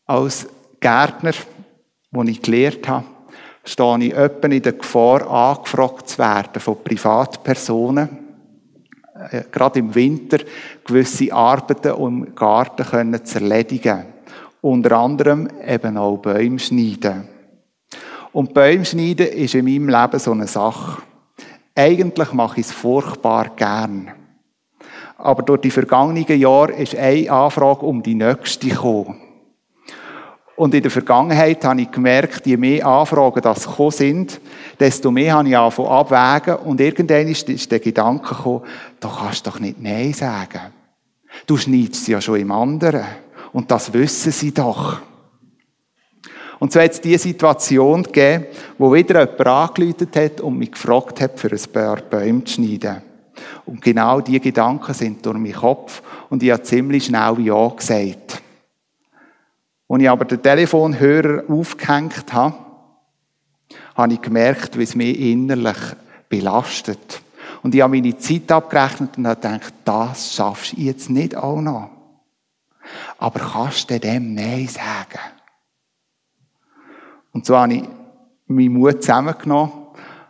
Als 0.06 0.47
Gärtner, 0.79 1.34
wo 2.12 2.23
ich 2.23 2.41
gelehrt 2.41 2.88
habe, 2.88 3.06
stehe 3.63 4.03
ich 4.06 4.13
öppen 4.13 4.51
in 4.51 4.62
der 4.62 4.73
Gefahr, 4.73 5.29
angefragt 5.29 6.10
zu 6.10 6.17
werden 6.17 6.60
von 6.60 6.84
Privatpersonen, 6.84 8.22
äh, 9.15 9.43
gerade 9.52 9.80
im 9.80 9.93
Winter 9.93 10.39
gewisse 10.86 11.34
Arbeiten 11.34 11.95
im 12.02 12.34
Garten 12.36 12.86
können 12.86 13.23
zu 13.23 13.39
erledigen. 13.39 14.06
Unter 14.62 14.97
anderem 14.97 15.49
eben 15.65 15.97
auch 15.97 16.17
Bäume 16.17 16.60
schneiden. 16.60 17.28
Und 18.32 18.54
Bäume 18.54 18.86
schneiden 18.86 19.28
ist 19.28 19.56
in 19.56 19.65
meinem 19.65 19.89
Leben 19.89 20.19
so 20.19 20.32
eine 20.32 20.47
Sache. 20.47 21.02
Eigentlich 21.76 22.34
mache 22.34 22.60
ich 22.60 22.67
es 22.67 22.71
furchtbar 22.71 23.52
gern. 23.56 24.12
Aber 25.17 25.43
durch 25.43 25.62
die 25.62 25.71
vergangenen 25.71 26.39
Jahre 26.39 26.73
ist 26.73 26.95
eine 26.95 27.32
Anfrage 27.32 27.86
um 27.86 28.02
die 28.02 28.15
nächste 28.15 28.67
gekommen. 28.67 29.22
Und 30.63 30.73
in 30.73 30.82
der 30.82 30.91
Vergangenheit 30.91 31.65
habe 31.65 31.82
ich 31.82 31.91
gemerkt, 31.91 32.45
je 32.45 32.56
mehr 32.56 32.86
Anfragen 32.88 33.41
das 33.41 33.67
gekommen 33.67 33.91
sind, 33.91 34.39
desto 34.80 35.12
mehr 35.12 35.34
habe 35.34 35.49
ich 35.49 35.58
angefangen 35.58 35.89
abwägen 35.89 36.56
und 36.63 36.80
irgendwann 36.80 37.28
ist 37.28 37.69
der 37.69 37.82
Gedanke 37.82 38.34
gekommen, 38.34 38.62
du 39.02 39.10
kannst 39.10 39.45
doch 39.45 39.60
nicht 39.60 39.82
Nein 39.82 40.13
sagen. 40.13 40.62
Du 41.45 41.58
schneidest 41.58 42.08
ja 42.08 42.21
schon 42.21 42.39
im 42.39 42.52
anderen. 42.52 43.04
Und 43.52 43.69
das 43.71 43.91
wissen 43.91 44.32
sie 44.32 44.54
doch. 44.54 45.02
Und 46.60 46.71
so 46.71 46.80
hat 46.80 46.91
es 46.91 47.02
die 47.02 47.17
Situation 47.17 48.04
gegeben, 48.04 48.45
wo 48.78 48.93
wieder 48.93 49.19
jemand 49.19 49.45
angeläutet 49.45 50.15
hat 50.15 50.39
und 50.39 50.60
mich 50.60 50.71
gefragt 50.71 51.19
hat, 51.19 51.41
für 51.41 51.52
ein 51.52 51.73
paar 51.73 51.97
Bäume 51.97 52.45
zu 52.45 52.54
schneiden. 52.54 53.02
Und 53.65 53.82
genau 53.82 54.21
diese 54.21 54.39
Gedanken 54.39 54.93
sind 54.93 55.26
durch 55.26 55.38
meinen 55.38 55.52
Kopf 55.52 56.02
und 56.30 56.41
ich 56.41 56.52
habe 56.52 56.63
ziemlich 56.63 57.04
schnell 57.04 57.41
Ja 57.41 57.67
gesagt. 57.67 58.43
Als 59.93 60.01
ich 60.01 60.10
aber 60.10 60.25
den 60.25 60.41
Telefonhörer 60.41 61.43
aufgehängt 61.47 62.34
habe, 62.34 62.56
habe 63.93 64.13
ich 64.13 64.21
gemerkt, 64.21 64.75
wie 64.75 64.84
es 64.84 64.95
mich 64.95 65.19
innerlich 65.19 65.77
belastet. 66.29 67.21
Und 67.62 67.75
ich 67.75 67.82
habe 67.82 67.95
meine 67.95 68.17
Zeit 68.17 68.51
abgerechnet 68.51 69.19
und 69.19 69.27
habe 69.27 69.39
gedacht, 69.39 69.73
das 69.86 70.34
schaffst 70.34 70.75
du 70.75 70.82
jetzt 70.82 71.12
nicht 71.12 71.36
auch 71.36 71.62
noch. 71.62 71.91
Aber 73.19 73.39
kannst 73.39 73.91
du 73.91 73.99
dem 73.99 74.34
Nein 74.34 74.67
sagen? 74.67 75.19
Und 77.32 77.45
so 77.45 77.56
habe 77.56 77.75
ich 77.75 77.84
meinen 78.47 78.73
Mut 78.73 79.03
zusammengenommen, 79.03 79.73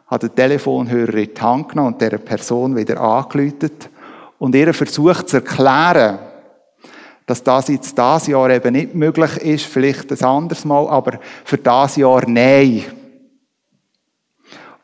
habe 0.08 0.28
den 0.28 0.36
Telefonhörer 0.36 1.14
in 1.14 1.34
die 1.34 1.42
Hand 1.42 1.70
genommen 1.70 1.94
und 1.94 2.02
dieser 2.02 2.18
Person 2.18 2.76
wieder 2.76 3.00
angelötet 3.00 3.90
und 4.40 4.56
ihr 4.56 4.74
versucht 4.74 5.30
zu 5.30 5.38
erklären, 5.38 6.20
dass 7.26 7.44
das 7.44 7.70
jetzt 7.70 7.98
das 7.98 8.28
Jahr 8.28 8.50
eben 8.50 8.74
nicht 8.74 8.96
möglich 8.96 9.38
ist, 9.38 9.66
vielleicht 9.66 10.12
ein 10.12 10.24
anderes 10.24 10.66
Mal, 10.66 10.88
aber 10.88 11.20
für 11.46 11.58
das 11.58 11.96
Jahr 11.96 12.28
nein. 12.28 12.84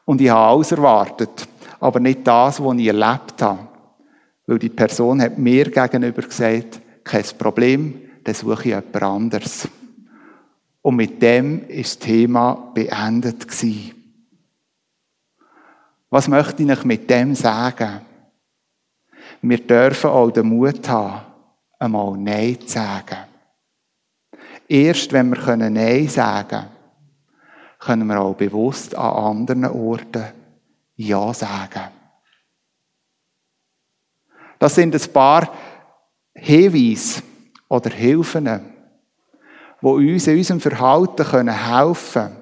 Und 0.05 0.21
ich 0.21 0.29
habe 0.29 0.39
alles 0.39 0.71
erwartet, 0.71 1.47
aber 1.79 1.99
nicht 1.99 2.25
das, 2.25 2.63
was 2.63 2.77
ich 2.77 2.87
erlebt 2.87 3.41
habe. 3.41 3.67
Weil 4.47 4.59
die 4.59 4.69
Person 4.69 5.21
hat 5.21 5.37
mir 5.37 5.69
gegenüber 5.69 6.23
gesagt, 6.23 6.81
kein 7.03 7.25
Problem, 7.37 8.01
dann 8.23 8.33
suche 8.33 8.59
ich 8.61 8.65
jemand 8.65 9.03
anderes. 9.03 9.67
Und 10.81 10.95
mit 10.95 11.21
dem 11.21 11.67
ist 11.67 12.01
das 12.01 12.07
Thema 12.07 12.71
beendet. 12.73 13.45
Was 16.09 16.27
möchte 16.27 16.63
ich 16.63 16.83
mit 16.83 17.09
dem 17.09 17.35
sagen? 17.35 18.01
Wir 19.41 19.59
dürfen 19.59 20.09
auch 20.09 20.31
den 20.31 20.47
Mut 20.47 20.87
haben, 20.89 21.21
einmal 21.79 22.17
Nein 22.17 22.59
zu 22.61 22.67
sagen. 22.67 23.25
Erst 24.67 25.11
wenn 25.11 25.31
wir 25.31 25.55
Nein 25.55 26.07
sagen 26.07 26.47
können, 26.49 26.79
können 27.79 28.07
wir 28.07 28.19
auch 28.19 28.35
bewusst 28.35 28.93
an 28.93 29.37
anderen 29.37 29.65
Orten 29.65 30.25
Ja 30.95 31.33
sagen. 31.33 31.89
Das 34.59 34.75
sind 34.75 34.93
ein 34.93 35.13
paar 35.13 35.51
Hinweise 36.35 37.23
oder 37.69 37.89
Hilfen, 37.89 38.45
die 39.81 39.85
uns 39.85 40.27
in 40.27 40.37
unserem 40.37 40.59
Verhalten 40.59 41.49
helfen 41.49 42.11
können, 42.11 42.35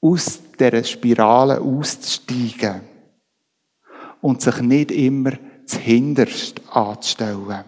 aus 0.00 0.40
dieser 0.58 0.84
Spirale 0.84 1.60
auszusteigen 1.60 2.82
und 4.20 4.40
sich 4.40 4.60
nicht 4.60 4.92
immer 4.92 5.32
zuhinterst 5.66 6.60
anzustellen. 6.70 7.64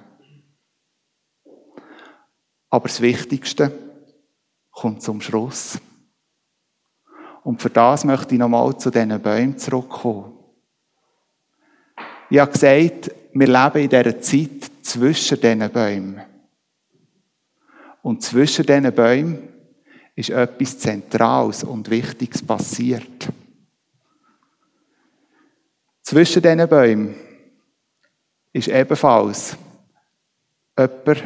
Aber 2.70 2.88
das 2.88 3.00
Wichtigste 3.00 3.72
kommt 4.70 5.02
zum 5.02 5.20
Schluss. 5.20 5.78
Und 7.42 7.60
für 7.60 7.70
das 7.70 8.04
möchte 8.04 8.34
ich 8.34 8.38
nochmal 8.38 8.78
zu 8.78 8.90
diesen 8.90 9.20
Bäumen 9.20 9.58
zurückkommen. 9.58 10.38
Ich 12.30 12.38
habe 12.38 12.52
gesagt, 12.52 13.10
wir 13.32 13.46
leben 13.46 13.82
in 13.82 13.88
dieser 13.88 14.20
Zeit 14.20 14.70
zwischen 14.82 15.40
diesen 15.40 15.70
Bäumen. 15.70 16.20
Und 18.02 18.22
zwischen 18.22 18.64
diesen 18.64 18.94
Bäumen 18.94 19.48
ist 20.14 20.30
etwas 20.30 20.78
Zentrales 20.78 21.64
und 21.64 21.90
Wichtiges 21.90 22.42
passiert. 22.44 23.28
Zwischen 26.02 26.42
diesen 26.42 26.68
Bäumen 26.68 27.14
ist 28.52 28.68
ebenfalls 28.68 29.56
jemand 30.78 31.22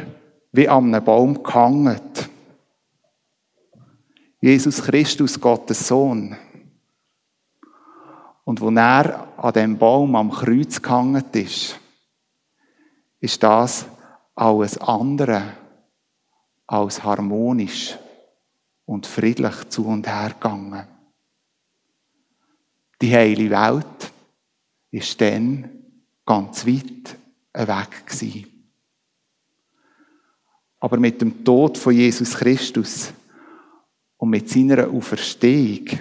wie 0.55 0.69
an 0.69 0.93
einem 0.93 1.03
Baum 1.03 1.43
gehangen. 1.43 1.99
Jesus 4.39 4.83
Christus, 4.83 5.39
Gottes 5.39 5.87
Sohn. 5.87 6.37
Und 8.43 8.61
wo 8.61 8.69
er 8.69 9.27
an 9.37 9.53
dem 9.53 9.77
Baum 9.77 10.15
am 10.15 10.31
Kreuz 10.31 10.81
gehangen 10.81 11.25
ist, 11.33 11.79
ist 13.19 13.41
das 13.41 13.85
alles 14.35 14.77
andere 14.77 15.53
als 16.67 17.03
harmonisch 17.03 17.97
und 18.85 19.07
friedlich 19.07 19.69
zu 19.69 19.87
und 19.87 20.07
her 20.07 20.29
gegangen. 20.29 20.87
Die 23.01 23.13
heile 23.13 23.49
Welt 23.49 24.11
ist 24.91 25.19
dann 25.19 25.69
ganz 26.25 26.65
weit 26.65 27.17
weg 27.53 28.05
gewesen. 28.05 28.54
Aber 30.85 30.97
mit 30.97 31.19
dem 31.19 31.43
Tod 31.43 31.79
von 31.79 31.95
Jesus 31.95 32.35
Christus 32.35 33.11
und 34.17 34.29
mit 34.29 34.47
seiner 34.47 34.87
Auferstehung 34.87 35.99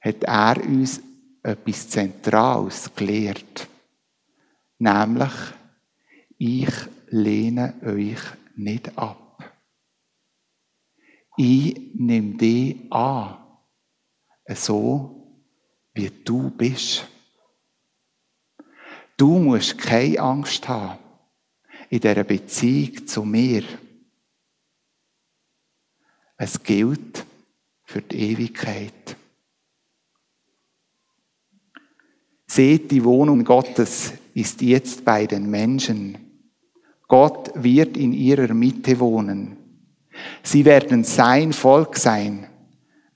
hat 0.00 0.22
er 0.22 0.64
uns 0.64 1.00
etwas 1.42 1.88
Zentrales 1.88 2.88
gelehrt. 2.94 3.66
Nämlich, 4.78 5.32
ich 6.38 6.70
lehne 7.08 7.74
euch 7.84 8.20
nicht 8.54 8.96
ab. 8.96 9.52
Ich 11.36 11.76
nehme 11.94 12.36
dich 12.36 12.76
an, 12.92 13.36
so 14.54 15.42
wie 15.92 16.12
du 16.24 16.50
bist. 16.50 17.04
Du 19.16 19.40
musst 19.40 19.76
keine 19.76 20.20
Angst 20.20 20.68
haben 20.68 21.00
in 21.90 22.00
dieser 22.00 22.24
Beziehung 22.24 23.06
zu 23.06 23.24
mir. 23.24 23.62
Es 26.36 26.62
gilt 26.62 27.24
für 27.84 28.02
die 28.02 28.32
Ewigkeit. 28.32 29.16
Seht, 32.46 32.90
die 32.90 33.04
Wohnung 33.04 33.44
Gottes 33.44 34.12
ist 34.34 34.60
jetzt 34.62 35.04
bei 35.04 35.26
den 35.26 35.50
Menschen. 35.50 36.18
Gott 37.08 37.50
wird 37.54 37.96
in 37.96 38.12
ihrer 38.12 38.52
Mitte 38.54 38.98
wohnen. 39.00 39.56
Sie 40.42 40.64
werden 40.64 41.04
sein 41.04 41.52
Volk 41.52 41.96
sein, 41.96 42.46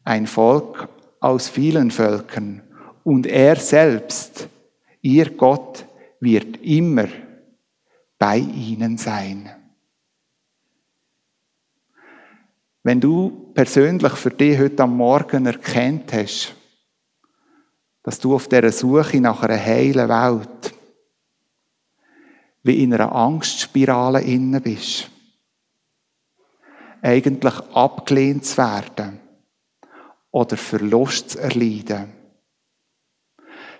ein 0.04 0.26
Volk 0.26 0.88
aus 1.20 1.48
vielen 1.48 1.90
Völkern. 1.90 2.62
Und 3.04 3.26
er 3.26 3.56
selbst, 3.56 4.48
ihr 5.00 5.30
Gott, 5.30 5.84
wird 6.20 6.62
immer 6.62 7.08
bei 8.20 8.36
ihnen 8.36 8.98
sein. 8.98 9.50
Wenn 12.82 13.00
du 13.00 13.50
persönlich 13.54 14.12
für 14.12 14.30
dich 14.30 14.58
heute 14.58 14.82
am 14.82 14.96
Morgen 14.96 15.46
erkennt 15.46 16.12
hast, 16.12 16.54
dass 18.02 18.18
du 18.18 18.34
auf 18.34 18.46
der 18.46 18.70
Suche 18.72 19.20
nach 19.22 19.42
einer 19.42 19.58
heilen 19.58 20.08
Welt 20.08 20.74
wie 22.62 22.82
in 22.82 22.92
einer 22.92 23.10
Angstspirale 23.10 24.20
inne 24.20 24.60
bist, 24.60 25.10
eigentlich 27.00 27.54
abgelehnt 27.72 28.44
zu 28.44 28.58
werden 28.58 29.18
oder 30.30 30.58
Verlust 30.58 31.30
zu 31.30 31.38
erleiden, 31.38 32.12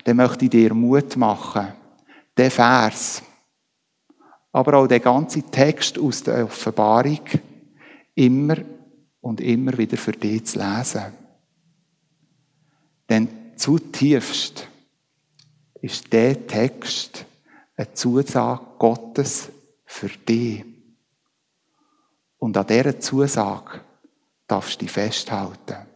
dann 0.04 0.16
möchte 0.16 0.46
ich 0.46 0.50
dir 0.50 0.72
Mut 0.72 1.14
machen, 1.18 1.74
den 2.38 2.50
Vers, 2.50 3.22
aber 4.52 4.78
auch 4.78 4.86
der 4.86 5.00
ganze 5.00 5.42
Text 5.42 5.98
aus 5.98 6.22
der 6.22 6.44
Offenbarung 6.44 7.20
immer 8.14 8.56
und 9.20 9.40
immer 9.40 9.76
wieder 9.78 9.96
für 9.96 10.12
dich 10.12 10.44
zu 10.44 10.58
lesen. 10.58 11.04
Denn 13.08 13.28
zutiefst 13.56 14.68
ist 15.80 16.12
der 16.12 16.46
Text 16.46 17.24
eine 17.76 17.92
Zusage 17.94 18.64
Gottes 18.78 19.50
für 19.84 20.08
dich. 20.08 20.64
Und 22.38 22.56
an 22.56 22.66
dieser 22.66 22.98
Zusage 22.98 23.80
darfst 24.46 24.80
du 24.80 24.84
dich 24.84 24.92
festhalten. 24.92 25.86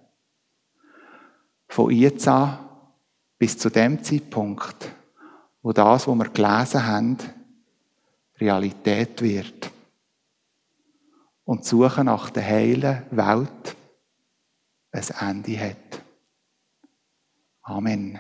Von 1.69 1.91
jetzt 1.91 2.29
an 2.29 2.59
bis 3.39 3.59
zu 3.59 3.71
dem 3.71 4.03
Zeitpunkt, 4.03 4.91
wo 5.63 5.73
das, 5.73 6.07
was 6.07 6.17
wir 6.17 6.29
gelesen 6.29 6.87
haben, 6.87 7.19
Realität 8.39 9.21
wird. 9.23 9.71
Und 11.45 11.65
die 11.65 11.69
Suche 11.69 12.03
nach 12.05 12.31
der 12.31 12.45
heilen 12.45 13.03
Welt 13.11 13.77
ein 14.91 15.05
Ende 15.21 15.61
hat. 15.61 16.03
Amen. 17.63 18.19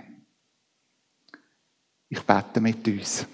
Ich 2.09 2.23
bete 2.23 2.61
mit 2.61 2.87
uns. 2.87 3.27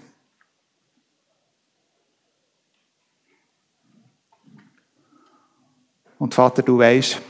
Und 6.18 6.34
Vater, 6.34 6.62
du 6.62 6.78
weißt 6.78 7.20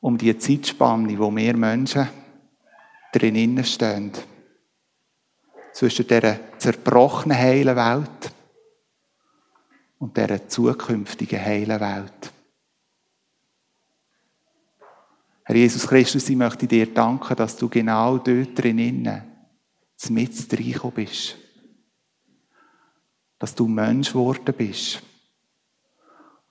um 0.00 0.16
die 0.18 0.36
Zeitspanne, 0.36 1.18
wo 1.18 1.34
wir 1.34 1.56
Menschen 1.56 2.08
drinnen 3.12 3.64
stehen. 3.64 4.12
Zwischen 5.72 6.06
dieser 6.06 6.58
zerbrochenen 6.58 7.36
heilen 7.36 7.76
Welt 7.76 8.32
und 9.98 10.16
dieser 10.16 10.48
zukünftigen 10.48 11.40
heilen 11.40 11.80
Welt. 11.80 12.32
Herr 15.44 15.56
Jesus 15.56 15.86
Christus, 15.86 16.28
ich 16.28 16.36
möchte 16.36 16.66
dir 16.66 16.92
danken, 16.92 17.36
dass 17.36 17.56
du 17.56 17.68
genau 17.68 18.18
dort 18.18 18.58
drinnen 18.58 19.22
mit 20.10 20.52
reingekommen 20.52 20.94
bist. 20.94 21.36
Dass 23.38 23.54
du 23.54 23.66
Mensch 23.66 24.12
geworden 24.12 24.54
bist 24.56 25.02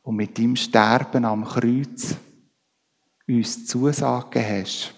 und 0.01 0.15
mit 0.15 0.37
deinem 0.37 0.55
Sterben 0.55 1.25
am 1.25 1.45
Kreuz 1.45 2.15
uns 3.27 3.65
Zusagen 3.65 4.45
hast, 4.45 4.93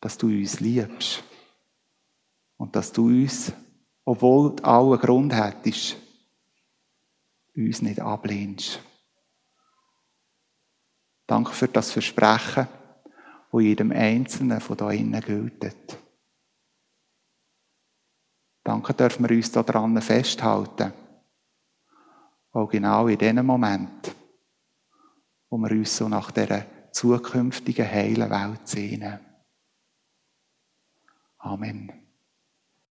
dass 0.00 0.16
du 0.16 0.26
uns 0.26 0.60
liebst 0.60 1.24
und 2.56 2.74
dass 2.76 2.92
du 2.92 3.06
uns, 3.06 3.52
obwohl 4.04 4.56
du 4.56 4.64
allen 4.64 4.98
Grund 4.98 5.34
hättest, 5.34 5.96
uns 7.54 7.82
nicht 7.82 8.00
ablehnst. 8.00 8.80
Danke 11.26 11.52
für 11.52 11.68
das 11.68 11.90
Versprechen, 11.90 12.68
wo 13.50 13.60
jedem 13.60 13.92
Einzelnen 13.92 14.60
von 14.60 14.76
da 14.76 14.90
innen 14.90 15.20
gilt. 15.20 15.98
Danke 18.62 18.94
dürfen 18.94 19.28
wir 19.28 19.36
uns 19.36 19.52
daran 19.52 20.00
festhalten 20.02 20.92
auch 22.54 22.70
genau 22.70 23.08
in 23.08 23.18
dem 23.18 23.44
Moment, 23.44 24.14
wo 25.50 25.58
wir 25.58 25.72
uns 25.72 25.96
so 25.96 26.08
nach 26.08 26.30
dieser 26.30 26.64
zukünftigen 26.92 27.86
heilen 27.86 28.30
Welt 28.30 28.68
sehnen. 28.68 29.18
Amen. 31.38 32.03